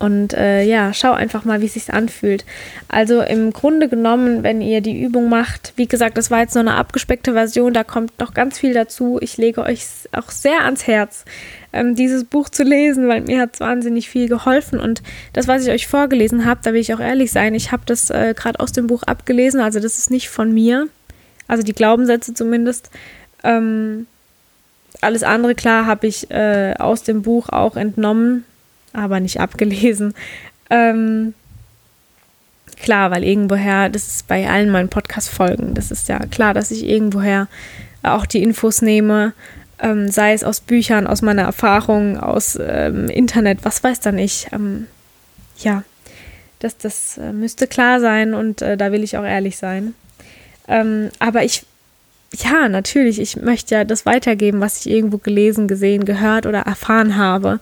und 0.00 0.32
äh, 0.32 0.62
ja, 0.62 0.94
schau 0.94 1.12
einfach 1.12 1.44
mal, 1.44 1.60
wie 1.60 1.66
es 1.66 1.74
sich 1.74 1.92
anfühlt. 1.92 2.46
Also 2.88 3.20
im 3.20 3.52
Grunde 3.52 3.86
genommen, 3.86 4.42
wenn 4.42 4.62
ihr 4.62 4.80
die 4.80 4.98
Übung 4.98 5.28
macht, 5.28 5.74
wie 5.76 5.86
gesagt, 5.86 6.16
das 6.16 6.30
war 6.30 6.40
jetzt 6.40 6.54
nur 6.54 6.62
eine 6.62 6.74
abgespeckte 6.74 7.34
Version, 7.34 7.74
da 7.74 7.84
kommt 7.84 8.18
noch 8.18 8.32
ganz 8.32 8.58
viel 8.58 8.72
dazu. 8.72 9.18
Ich 9.20 9.36
lege 9.36 9.60
euch 9.60 9.84
auch 10.12 10.30
sehr 10.30 10.64
ans 10.64 10.86
Herz, 10.86 11.26
ähm, 11.74 11.96
dieses 11.96 12.24
Buch 12.24 12.48
zu 12.48 12.62
lesen, 12.62 13.08
weil 13.08 13.20
mir 13.20 13.42
hat 13.42 13.50
es 13.52 13.60
wahnsinnig 13.60 14.08
viel 14.08 14.26
geholfen. 14.26 14.80
Und 14.80 15.02
das, 15.34 15.48
was 15.48 15.66
ich 15.66 15.70
euch 15.70 15.86
vorgelesen 15.86 16.46
habe, 16.46 16.60
da 16.64 16.72
will 16.72 16.80
ich 16.80 16.94
auch 16.94 17.00
ehrlich 17.00 17.30
sein, 17.30 17.54
ich 17.54 17.70
habe 17.70 17.82
das 17.84 18.08
äh, 18.08 18.32
gerade 18.34 18.58
aus 18.58 18.72
dem 18.72 18.86
Buch 18.86 19.02
abgelesen, 19.02 19.60
also 19.60 19.80
das 19.80 19.98
ist 19.98 20.10
nicht 20.10 20.30
von 20.30 20.50
mir, 20.50 20.88
also 21.46 21.62
die 21.62 21.74
Glaubenssätze 21.74 22.32
zumindest. 22.32 22.88
Ähm, 23.44 24.06
alles 25.02 25.24
andere, 25.24 25.54
klar, 25.54 25.84
habe 25.84 26.06
ich 26.06 26.30
äh, 26.30 26.72
aus 26.78 27.02
dem 27.02 27.20
Buch 27.20 27.50
auch 27.50 27.76
entnommen 27.76 28.46
aber 28.92 29.20
nicht 29.20 29.40
abgelesen. 29.40 30.14
Ähm, 30.70 31.34
klar, 32.76 33.10
weil 33.10 33.24
irgendwoher, 33.24 33.88
das 33.88 34.06
ist 34.08 34.28
bei 34.28 34.48
allen 34.48 34.70
meinen 34.70 34.88
Podcast-Folgen, 34.88 35.74
das 35.74 35.90
ist 35.90 36.08
ja 36.08 36.18
klar, 36.26 36.54
dass 36.54 36.70
ich 36.70 36.84
irgendwoher 36.84 37.48
auch 38.02 38.26
die 38.26 38.42
Infos 38.42 38.82
nehme, 38.82 39.32
ähm, 39.80 40.08
sei 40.08 40.32
es 40.32 40.44
aus 40.44 40.60
Büchern, 40.60 41.06
aus 41.06 41.22
meiner 41.22 41.42
Erfahrung, 41.42 42.18
aus 42.18 42.58
ähm, 42.60 43.08
Internet, 43.08 43.60
was 43.62 43.82
weiß 43.82 44.00
dann 44.00 44.18
ich. 44.18 44.48
Ähm, 44.52 44.86
ja, 45.58 45.84
das, 46.58 46.76
das 46.76 47.18
äh, 47.18 47.32
müsste 47.32 47.66
klar 47.66 48.00
sein 48.00 48.34
und 48.34 48.62
äh, 48.62 48.76
da 48.76 48.92
will 48.92 49.02
ich 49.02 49.16
auch 49.16 49.24
ehrlich 49.24 49.56
sein. 49.56 49.94
Ähm, 50.68 51.10
aber 51.18 51.42
ich, 51.42 51.64
ja, 52.36 52.68
natürlich, 52.68 53.18
ich 53.18 53.36
möchte 53.36 53.74
ja 53.74 53.84
das 53.84 54.06
weitergeben, 54.06 54.60
was 54.60 54.84
ich 54.84 54.92
irgendwo 54.92 55.18
gelesen, 55.18 55.68
gesehen, 55.68 56.04
gehört 56.04 56.46
oder 56.46 56.60
erfahren 56.60 57.16
habe. 57.16 57.60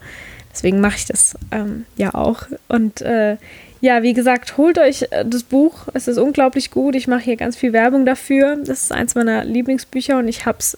Deswegen 0.51 0.81
mache 0.81 0.97
ich 0.97 1.05
das 1.05 1.37
ähm, 1.51 1.85
ja 1.95 2.13
auch. 2.13 2.43
Und 2.67 3.01
äh, 3.01 3.37
ja, 3.81 4.03
wie 4.03 4.13
gesagt, 4.13 4.57
holt 4.57 4.77
euch 4.77 5.03
äh, 5.11 5.23
das 5.25 5.43
Buch. 5.43 5.87
Es 5.93 6.07
ist 6.07 6.17
unglaublich 6.17 6.71
gut. 6.71 6.95
Ich 6.95 7.07
mache 7.07 7.21
hier 7.21 7.37
ganz 7.37 7.55
viel 7.55 7.71
Werbung 7.73 8.05
dafür. 8.05 8.57
Das 8.57 8.83
ist 8.83 8.91
eins 8.91 9.15
meiner 9.15 9.45
Lieblingsbücher 9.45 10.17
und 10.17 10.27
ich 10.27 10.45
habe 10.45 10.57
es 10.59 10.75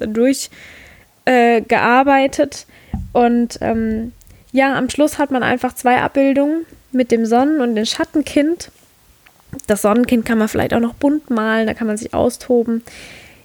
durchgearbeitet. 1.25 2.65
Äh, 2.67 3.17
und 3.17 3.57
ähm, 3.61 4.11
ja, 4.51 4.75
am 4.77 4.89
Schluss 4.89 5.17
hat 5.17 5.31
man 5.31 5.43
einfach 5.43 5.73
zwei 5.73 6.01
Abbildungen 6.01 6.65
mit 6.91 7.11
dem 7.11 7.25
Sonnen- 7.25 7.61
und 7.61 7.75
dem 7.75 7.85
Schattenkind. 7.85 8.71
Das 9.67 9.81
Sonnenkind 9.81 10.25
kann 10.25 10.37
man 10.37 10.47
vielleicht 10.47 10.73
auch 10.73 10.79
noch 10.79 10.93
bunt 10.93 11.29
malen, 11.29 11.67
da 11.67 11.73
kann 11.73 11.87
man 11.87 11.97
sich 11.97 12.13
austoben. 12.13 12.83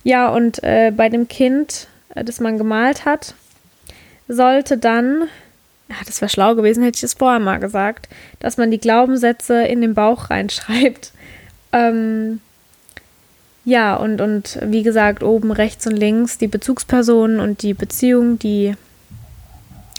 Ja, 0.05 0.29
und 0.29 0.63
äh, 0.63 0.93
bei 0.97 1.09
dem 1.09 1.29
Kind, 1.29 1.89
äh, 2.15 2.25
das 2.25 2.41
man 2.41 2.59
gemalt 2.59 3.05
hat, 3.05 3.35
sollte 4.29 4.79
dann, 4.79 5.25
ja, 5.89 5.97
das 6.05 6.21
wäre 6.21 6.29
schlau 6.29 6.55
gewesen, 6.55 6.83
hätte 6.83 6.97
ich 6.97 7.05
es 7.05 7.15
vorher 7.15 7.41
mal 7.41 7.59
gesagt, 7.59 8.09
dass 8.41 8.57
man 8.57 8.71
die 8.71 8.81
Glaubenssätze 8.81 9.65
in 9.65 9.81
den 9.81 9.95
Bauch 9.95 10.31
reinschreibt. 10.31 11.13
Ähm, 11.73 12.41
ja, 13.65 13.97
und, 13.97 14.21
und 14.21 14.59
wie 14.63 14.83
gesagt, 14.83 15.23
oben 15.23 15.51
rechts 15.51 15.87
und 15.87 15.97
links 15.97 16.39
die 16.39 16.47
Bezugspersonen 16.47 17.41
und 17.41 17.63
die 17.63 17.75
Beziehung, 17.75 18.39
die 18.39 18.75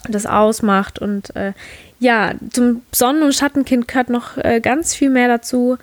das 0.08 0.26
ausmacht. 0.26 1.00
Und 1.00 1.36
äh, 1.36 1.54
ja, 2.00 2.34
zum 2.52 2.82
Sonnen- 2.93 3.23
und 3.23 3.36
Schattenkind 3.36 3.88
gehört 3.88 4.10
noch 4.10 4.38
äh, 4.38 4.62
ganz 4.62 4.95
viel 4.95 5.10
mehr 5.10 5.28
dazu, 5.28 5.78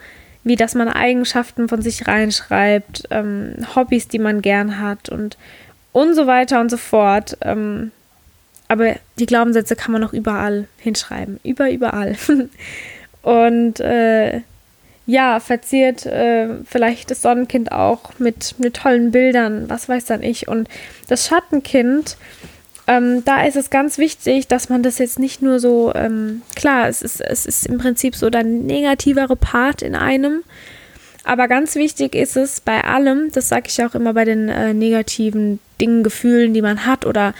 wie 0.45 0.57
dass 0.57 0.75
man 0.75 0.89
Eigenschaften 0.89 1.69
von 1.69 1.83
sich 1.83 2.07
reinschreibt, 2.07 3.05
ähm, 3.11 3.55
Hobbys, 3.75 4.09
die 4.09 4.19
man 4.19 4.43
gern 4.43 4.81
hat 4.81 5.09
und, 5.09 5.37
und 5.93 6.15
so 6.15 6.27
weiter 6.27 6.61
und 6.61 6.71
so 6.71 6.77
fort. 6.77 7.37
Ähm, 7.43 7.93
aber 8.69 8.97
die 9.19 9.27
Glaubenssätze 9.27 9.77
kann 9.77 9.93
man 9.93 10.01
noch 10.01 10.13
überall 10.13 10.67
hinschreiben. 10.79 11.39
Über, 11.43 11.71
überall. 11.71 12.17
und 13.23 13.81
äh, 13.81 14.41
ja, 15.07 15.39
verziert 15.41 16.07
äh, 16.07 16.49
vielleicht 16.65 17.11
das 17.11 17.23
Sonnenkind 17.23 17.73
auch 17.73 18.19
mit, 18.19 18.55
mit 18.59 18.75
tollen 18.75 19.11
Bildern, 19.11 19.69
was 19.69 19.89
weiß 19.89 20.07
dann 20.07 20.23
ich. 20.23 20.49
Und 20.49 20.69
das 21.09 21.27
Schattenkind, 21.29 22.17
ähm, 22.87 23.23
da 23.25 23.45
ist 23.45 23.57
es 23.57 23.69
ganz 23.69 23.99
wichtig, 23.99 24.49
dass 24.49 24.71
man 24.71 24.83
das 24.83 24.99
jetzt 24.99 25.19
nicht 25.19 25.43
nur 25.43 25.61
so, 25.61 25.93
ähm, 25.95 26.43
klar, 26.57 26.89
es 26.89 27.03
ist, 27.03 27.21
es 27.21 27.45
ist 27.45 27.67
im 27.67 27.79
Prinzip 27.79 28.17
so 28.17 28.31
der 28.31 28.45
negativere 28.45 29.37
Part 29.37 29.83
in 29.83 29.95
einem, 29.95 30.43
aber 31.25 31.49
ganz 31.49 31.75
wichtig 31.75 32.15
ist 32.15 32.37
es 32.37 32.61
bei 32.61 32.85
allem, 32.85 33.31
das 33.33 33.49
sage 33.49 33.67
ich 33.69 33.83
auch 33.83 33.95
immer 33.95 34.13
bei 34.13 34.27
den 34.27 34.51
äh, 34.51 34.75
negativen 34.75 35.59
Dingen, 35.81 36.03
Gefühlen, 36.03 36.53
die 36.53 36.63
man 36.63 36.85
hat 36.85 37.07
oder 37.07 37.35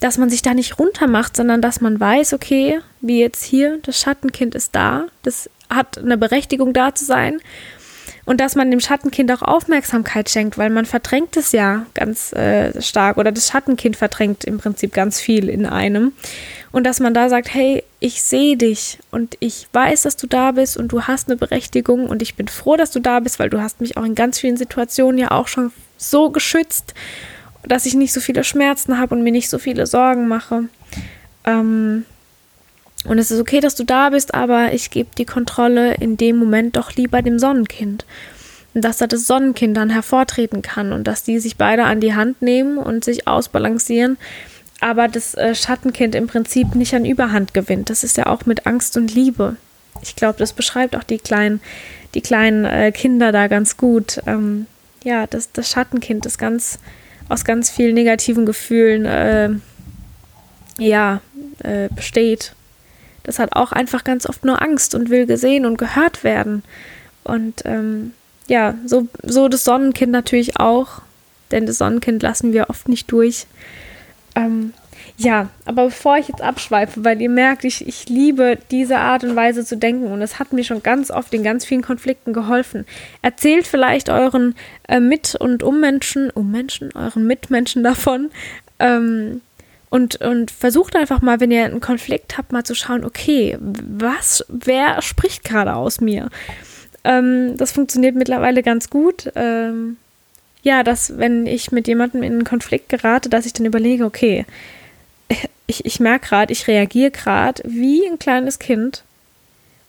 dass 0.00 0.18
man 0.18 0.30
sich 0.30 0.42
da 0.42 0.54
nicht 0.54 0.78
runtermacht, 0.78 1.36
sondern 1.36 1.60
dass 1.60 1.80
man 1.80 1.98
weiß, 1.98 2.32
okay, 2.32 2.80
wie 3.00 3.20
jetzt 3.20 3.44
hier, 3.44 3.78
das 3.82 4.00
Schattenkind 4.00 4.54
ist 4.54 4.74
da, 4.74 5.06
das 5.22 5.50
hat 5.68 5.98
eine 5.98 6.16
Berechtigung 6.16 6.72
da 6.72 6.94
zu 6.94 7.04
sein. 7.04 7.40
Und 8.24 8.42
dass 8.42 8.56
man 8.56 8.70
dem 8.70 8.80
Schattenkind 8.80 9.32
auch 9.32 9.40
Aufmerksamkeit 9.40 10.28
schenkt, 10.28 10.58
weil 10.58 10.68
man 10.68 10.84
verdrängt 10.84 11.38
es 11.38 11.52
ja 11.52 11.86
ganz 11.94 12.32
äh, 12.34 12.80
stark 12.82 13.16
oder 13.16 13.32
das 13.32 13.48
Schattenkind 13.48 13.96
verdrängt 13.96 14.44
im 14.44 14.58
Prinzip 14.58 14.92
ganz 14.92 15.18
viel 15.18 15.48
in 15.48 15.64
einem. 15.64 16.12
Und 16.70 16.84
dass 16.84 17.00
man 17.00 17.14
da 17.14 17.30
sagt, 17.30 17.54
hey, 17.54 17.82
ich 18.00 18.22
sehe 18.22 18.58
dich 18.58 18.98
und 19.10 19.36
ich 19.40 19.66
weiß, 19.72 20.02
dass 20.02 20.16
du 20.16 20.26
da 20.26 20.52
bist 20.52 20.76
und 20.76 20.88
du 20.88 21.04
hast 21.04 21.28
eine 21.28 21.38
Berechtigung 21.38 22.06
und 22.06 22.20
ich 22.20 22.34
bin 22.34 22.48
froh, 22.48 22.76
dass 22.76 22.90
du 22.90 23.00
da 23.00 23.20
bist, 23.20 23.38
weil 23.38 23.48
du 23.48 23.62
hast 23.62 23.80
mich 23.80 23.96
auch 23.96 24.04
in 24.04 24.14
ganz 24.14 24.38
vielen 24.38 24.58
Situationen 24.58 25.18
ja 25.18 25.30
auch 25.30 25.48
schon 25.48 25.72
so 25.96 26.28
geschützt 26.28 26.92
dass 27.66 27.86
ich 27.86 27.94
nicht 27.94 28.12
so 28.12 28.20
viele 28.20 28.44
Schmerzen 28.44 28.98
habe 28.98 29.14
und 29.14 29.22
mir 29.22 29.32
nicht 29.32 29.48
so 29.48 29.58
viele 29.58 29.86
Sorgen 29.86 30.28
mache. 30.28 30.64
Ähm, 31.44 32.04
und 33.04 33.18
es 33.18 33.30
ist 33.30 33.40
okay, 33.40 33.60
dass 33.60 33.74
du 33.74 33.84
da 33.84 34.10
bist, 34.10 34.34
aber 34.34 34.72
ich 34.72 34.90
gebe 34.90 35.10
die 35.16 35.24
Kontrolle 35.24 35.94
in 35.94 36.16
dem 36.16 36.36
Moment 36.36 36.76
doch 36.76 36.92
lieber 36.92 37.22
dem 37.22 37.38
Sonnenkind. 37.38 38.04
Und 38.74 38.84
dass 38.84 38.98
da 38.98 39.06
das 39.06 39.26
Sonnenkind 39.26 39.76
dann 39.76 39.90
hervortreten 39.90 40.62
kann 40.62 40.92
und 40.92 41.04
dass 41.04 41.22
die 41.22 41.38
sich 41.38 41.56
beide 41.56 41.84
an 41.84 42.00
die 42.00 42.14
Hand 42.14 42.42
nehmen 42.42 42.78
und 42.78 43.04
sich 43.04 43.26
ausbalancieren, 43.26 44.18
aber 44.80 45.08
das 45.08 45.34
äh, 45.34 45.54
Schattenkind 45.54 46.14
im 46.14 46.26
Prinzip 46.26 46.74
nicht 46.74 46.94
an 46.94 47.04
Überhand 47.04 47.54
gewinnt. 47.54 47.90
Das 47.90 48.04
ist 48.04 48.16
ja 48.16 48.26
auch 48.26 48.46
mit 48.46 48.66
Angst 48.66 48.96
und 48.96 49.14
Liebe. 49.14 49.56
Ich 50.02 50.14
glaube, 50.14 50.38
das 50.38 50.52
beschreibt 50.52 50.94
auch 50.94 51.02
die 51.02 51.18
kleinen, 51.18 51.60
die 52.14 52.20
kleinen 52.20 52.64
äh, 52.64 52.92
Kinder 52.92 53.32
da 53.32 53.48
ganz 53.48 53.76
gut. 53.76 54.20
Ähm, 54.26 54.66
ja, 55.02 55.26
das, 55.26 55.50
das 55.52 55.70
Schattenkind 55.70 56.26
ist 56.26 56.38
ganz, 56.38 56.78
aus 57.28 57.44
ganz 57.44 57.70
vielen 57.70 57.94
negativen 57.94 58.46
Gefühlen 58.46 59.04
äh, 59.04 59.50
ja, 60.78 61.20
äh, 61.62 61.88
besteht. 61.94 62.52
Das 63.24 63.38
hat 63.38 63.54
auch 63.54 63.72
einfach 63.72 64.04
ganz 64.04 64.26
oft 64.26 64.44
nur 64.44 64.62
Angst 64.62 64.94
und 64.94 65.10
will 65.10 65.26
gesehen 65.26 65.66
und 65.66 65.76
gehört 65.76 66.24
werden. 66.24 66.62
Und 67.24 67.62
ähm, 67.66 68.12
ja, 68.46 68.74
so, 68.86 69.08
so 69.22 69.48
das 69.48 69.64
Sonnenkind 69.64 70.12
natürlich 70.12 70.58
auch, 70.58 71.02
denn 71.50 71.66
das 71.66 71.78
Sonnenkind 71.78 72.22
lassen 72.22 72.52
wir 72.52 72.70
oft 72.70 72.88
nicht 72.88 73.10
durch. 73.12 73.46
Ähm, 74.34 74.72
ja, 75.20 75.48
aber 75.64 75.86
bevor 75.86 76.16
ich 76.16 76.28
jetzt 76.28 76.42
abschweife, 76.42 77.04
weil 77.04 77.20
ihr 77.20 77.28
merkt, 77.28 77.64
ich, 77.64 77.86
ich 77.86 78.08
liebe 78.08 78.56
diese 78.70 78.98
Art 78.98 79.24
und 79.24 79.34
Weise 79.34 79.64
zu 79.64 79.76
denken 79.76 80.12
und 80.12 80.22
es 80.22 80.38
hat 80.38 80.52
mir 80.52 80.62
schon 80.62 80.80
ganz 80.80 81.10
oft 81.10 81.34
in 81.34 81.42
ganz 81.42 81.64
vielen 81.64 81.82
Konflikten 81.82 82.32
geholfen. 82.32 82.86
Erzählt 83.20 83.66
vielleicht 83.66 84.10
euren 84.10 84.54
äh, 84.86 85.00
Mit- 85.00 85.34
und 85.34 85.64
Ummenschen, 85.64 86.30
Ummenschen, 86.30 86.92
euren 86.94 87.26
Mitmenschen 87.26 87.82
davon. 87.82 88.30
Ähm, 88.78 89.40
und, 89.90 90.20
und 90.20 90.52
versucht 90.52 90.94
einfach 90.94 91.20
mal, 91.20 91.40
wenn 91.40 91.50
ihr 91.50 91.64
einen 91.64 91.80
Konflikt 91.80 92.38
habt, 92.38 92.52
mal 92.52 92.62
zu 92.62 92.76
schauen, 92.76 93.04
okay, 93.04 93.58
was, 93.60 94.44
wer 94.48 95.02
spricht 95.02 95.42
gerade 95.42 95.74
aus 95.74 96.00
mir? 96.00 96.28
Ähm, 97.02 97.56
das 97.56 97.72
funktioniert 97.72 98.14
mittlerweile 98.14 98.62
ganz 98.62 98.88
gut. 98.88 99.32
Ähm, 99.34 99.96
ja, 100.62 100.84
dass 100.84 101.18
wenn 101.18 101.46
ich 101.46 101.72
mit 101.72 101.88
jemandem 101.88 102.22
in 102.22 102.34
einen 102.34 102.44
Konflikt 102.44 102.88
gerate, 102.88 103.28
dass 103.28 103.46
ich 103.46 103.52
dann 103.52 103.66
überlege, 103.66 104.04
okay, 104.04 104.44
ich, 105.68 105.84
ich 105.84 106.00
merke 106.00 106.28
gerade, 106.28 106.52
ich 106.52 106.66
reagiere 106.66 107.12
gerade 107.12 107.62
wie 107.64 108.04
ein 108.08 108.18
kleines 108.18 108.58
Kind. 108.58 109.04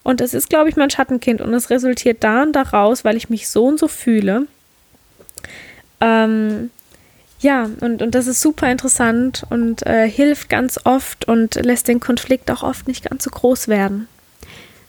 Und 0.03 0.21
es 0.21 0.33
ist, 0.33 0.49
glaube 0.49 0.69
ich, 0.69 0.75
mein 0.75 0.89
Schattenkind. 0.89 1.41
Und 1.41 1.53
es 1.53 1.69
resultiert 1.69 2.23
da 2.23 2.43
und 2.43 2.53
daraus, 2.53 3.03
weil 3.03 3.17
ich 3.17 3.29
mich 3.29 3.49
so 3.49 3.65
und 3.65 3.79
so 3.79 3.87
fühle. 3.87 4.45
Ähm, 6.01 6.69
ja, 7.39 7.69
und, 7.79 8.01
und 8.01 8.13
das 8.13 8.27
ist 8.27 8.41
super 8.41 8.69
interessant 8.69 9.45
und 9.49 9.85
äh, 9.85 10.09
hilft 10.09 10.49
ganz 10.49 10.79
oft 10.83 11.25
und 11.25 11.55
lässt 11.55 11.87
den 11.87 12.01
Konflikt 12.01 12.51
auch 12.51 12.63
oft 12.63 12.87
nicht 12.87 13.09
ganz 13.09 13.23
so 13.23 13.29
groß 13.29 13.69
werden. 13.69 14.09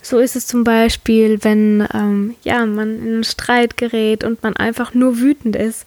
So 0.03 0.18
ist 0.18 0.35
es 0.35 0.48
zum 0.48 0.64
Beispiel, 0.64 1.44
wenn 1.44 1.87
ähm, 1.94 2.35
ja, 2.42 2.66
man 2.66 2.98
in 2.98 3.14
einen 3.14 3.24
Streit 3.24 3.76
gerät 3.76 4.24
und 4.24 4.42
man 4.42 4.57
einfach 4.57 4.94
nur 4.94 5.18
wütend 5.18 5.55
ist 5.55 5.87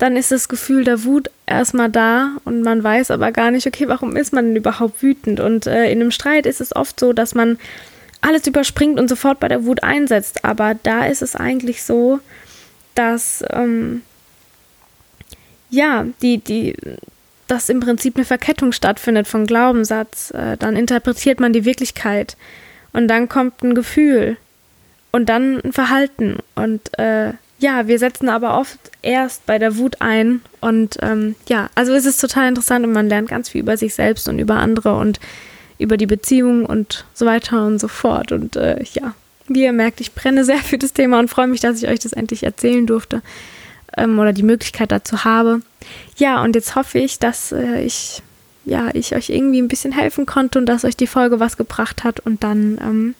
dann 0.00 0.16
ist 0.16 0.32
das 0.32 0.48
Gefühl 0.48 0.84
der 0.84 1.04
Wut 1.04 1.30
erstmal 1.44 1.90
da 1.90 2.30
und 2.46 2.62
man 2.62 2.82
weiß 2.82 3.10
aber 3.10 3.32
gar 3.32 3.50
nicht, 3.50 3.66
okay, 3.66 3.86
warum 3.86 4.16
ist 4.16 4.32
man 4.32 4.46
denn 4.46 4.56
überhaupt 4.56 5.02
wütend? 5.02 5.40
Und 5.40 5.66
äh, 5.66 5.92
in 5.92 6.00
einem 6.00 6.10
Streit 6.10 6.46
ist 6.46 6.62
es 6.62 6.74
oft 6.74 6.98
so, 6.98 7.12
dass 7.12 7.34
man 7.34 7.58
alles 8.22 8.46
überspringt 8.46 8.98
und 8.98 9.08
sofort 9.08 9.40
bei 9.40 9.48
der 9.48 9.66
Wut 9.66 9.82
einsetzt. 9.82 10.42
Aber 10.42 10.74
da 10.74 11.04
ist 11.04 11.20
es 11.20 11.36
eigentlich 11.36 11.82
so, 11.82 12.18
dass 12.94 13.44
ähm, 13.50 14.00
ja, 15.68 16.06
die, 16.22 16.38
die, 16.38 16.74
dass 17.46 17.68
im 17.68 17.80
Prinzip 17.80 18.16
eine 18.16 18.24
Verkettung 18.24 18.72
stattfindet 18.72 19.28
von 19.28 19.46
Glaubenssatz. 19.46 20.30
Äh, 20.30 20.56
dann 20.56 20.76
interpretiert 20.76 21.40
man 21.40 21.52
die 21.52 21.66
Wirklichkeit 21.66 22.38
und 22.94 23.06
dann 23.06 23.28
kommt 23.28 23.62
ein 23.62 23.74
Gefühl 23.74 24.38
und 25.12 25.28
dann 25.28 25.60
ein 25.60 25.74
Verhalten 25.74 26.38
und 26.54 26.98
äh, 26.98 27.34
ja, 27.60 27.86
wir 27.86 27.98
setzen 27.98 28.28
aber 28.28 28.58
oft 28.58 28.78
erst 29.02 29.44
bei 29.46 29.58
der 29.58 29.76
Wut 29.76 30.00
ein. 30.00 30.40
Und 30.60 30.96
ähm, 31.02 31.36
ja, 31.48 31.68
also 31.74 31.92
es 31.92 32.06
ist 32.06 32.20
total 32.20 32.48
interessant 32.48 32.84
und 32.86 32.92
man 32.92 33.08
lernt 33.08 33.28
ganz 33.28 33.50
viel 33.50 33.60
über 33.60 33.76
sich 33.76 33.94
selbst 33.94 34.28
und 34.28 34.38
über 34.38 34.56
andere 34.56 34.96
und 34.96 35.20
über 35.78 35.96
die 35.96 36.06
Beziehung 36.06 36.64
und 36.64 37.04
so 37.14 37.26
weiter 37.26 37.66
und 37.66 37.78
so 37.78 37.88
fort. 37.88 38.32
Und 38.32 38.56
äh, 38.56 38.82
ja, 38.94 39.14
wie 39.46 39.62
ihr 39.62 39.72
merkt, 39.72 40.00
ich 40.00 40.14
brenne 40.14 40.44
sehr 40.44 40.58
für 40.58 40.78
das 40.78 40.94
Thema 40.94 41.18
und 41.18 41.28
freue 41.28 41.48
mich, 41.48 41.60
dass 41.60 41.82
ich 41.82 41.88
euch 41.88 42.00
das 42.00 42.14
endlich 42.14 42.44
erzählen 42.44 42.86
durfte 42.86 43.20
ähm, 43.96 44.18
oder 44.18 44.32
die 44.32 44.42
Möglichkeit 44.42 44.90
dazu 44.90 45.24
habe. 45.24 45.60
Ja, 46.16 46.42
und 46.42 46.54
jetzt 46.54 46.76
hoffe 46.76 46.98
ich, 46.98 47.18
dass 47.18 47.52
äh, 47.52 47.82
ich 47.82 48.22
ja, 48.64 48.90
ich 48.92 49.14
euch 49.14 49.30
irgendwie 49.30 49.60
ein 49.60 49.68
bisschen 49.68 49.90
helfen 49.90 50.26
konnte 50.26 50.58
und 50.58 50.66
dass 50.66 50.84
euch 50.84 50.96
die 50.96 51.06
Folge 51.06 51.40
was 51.40 51.56
gebracht 51.56 52.04
hat. 52.04 52.20
Und 52.20 52.44
dann, 52.44 52.78
ähm, 52.80 53.14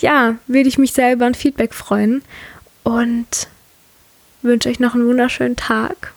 ja, 0.00 0.36
würde 0.46 0.68
ich 0.68 0.78
mich 0.78 0.92
selber 0.92 1.26
ein 1.26 1.34
Feedback 1.34 1.74
freuen 1.74 2.22
und 2.86 3.48
wünsche 4.42 4.68
euch 4.68 4.78
noch 4.78 4.94
einen 4.94 5.08
wunderschönen 5.08 5.56
Tag. 5.56 6.12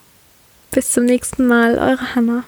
Bis 0.70 0.92
zum 0.92 1.04
nächsten 1.04 1.48
Mal, 1.48 1.76
eure 1.78 2.14
Hannah. 2.14 2.44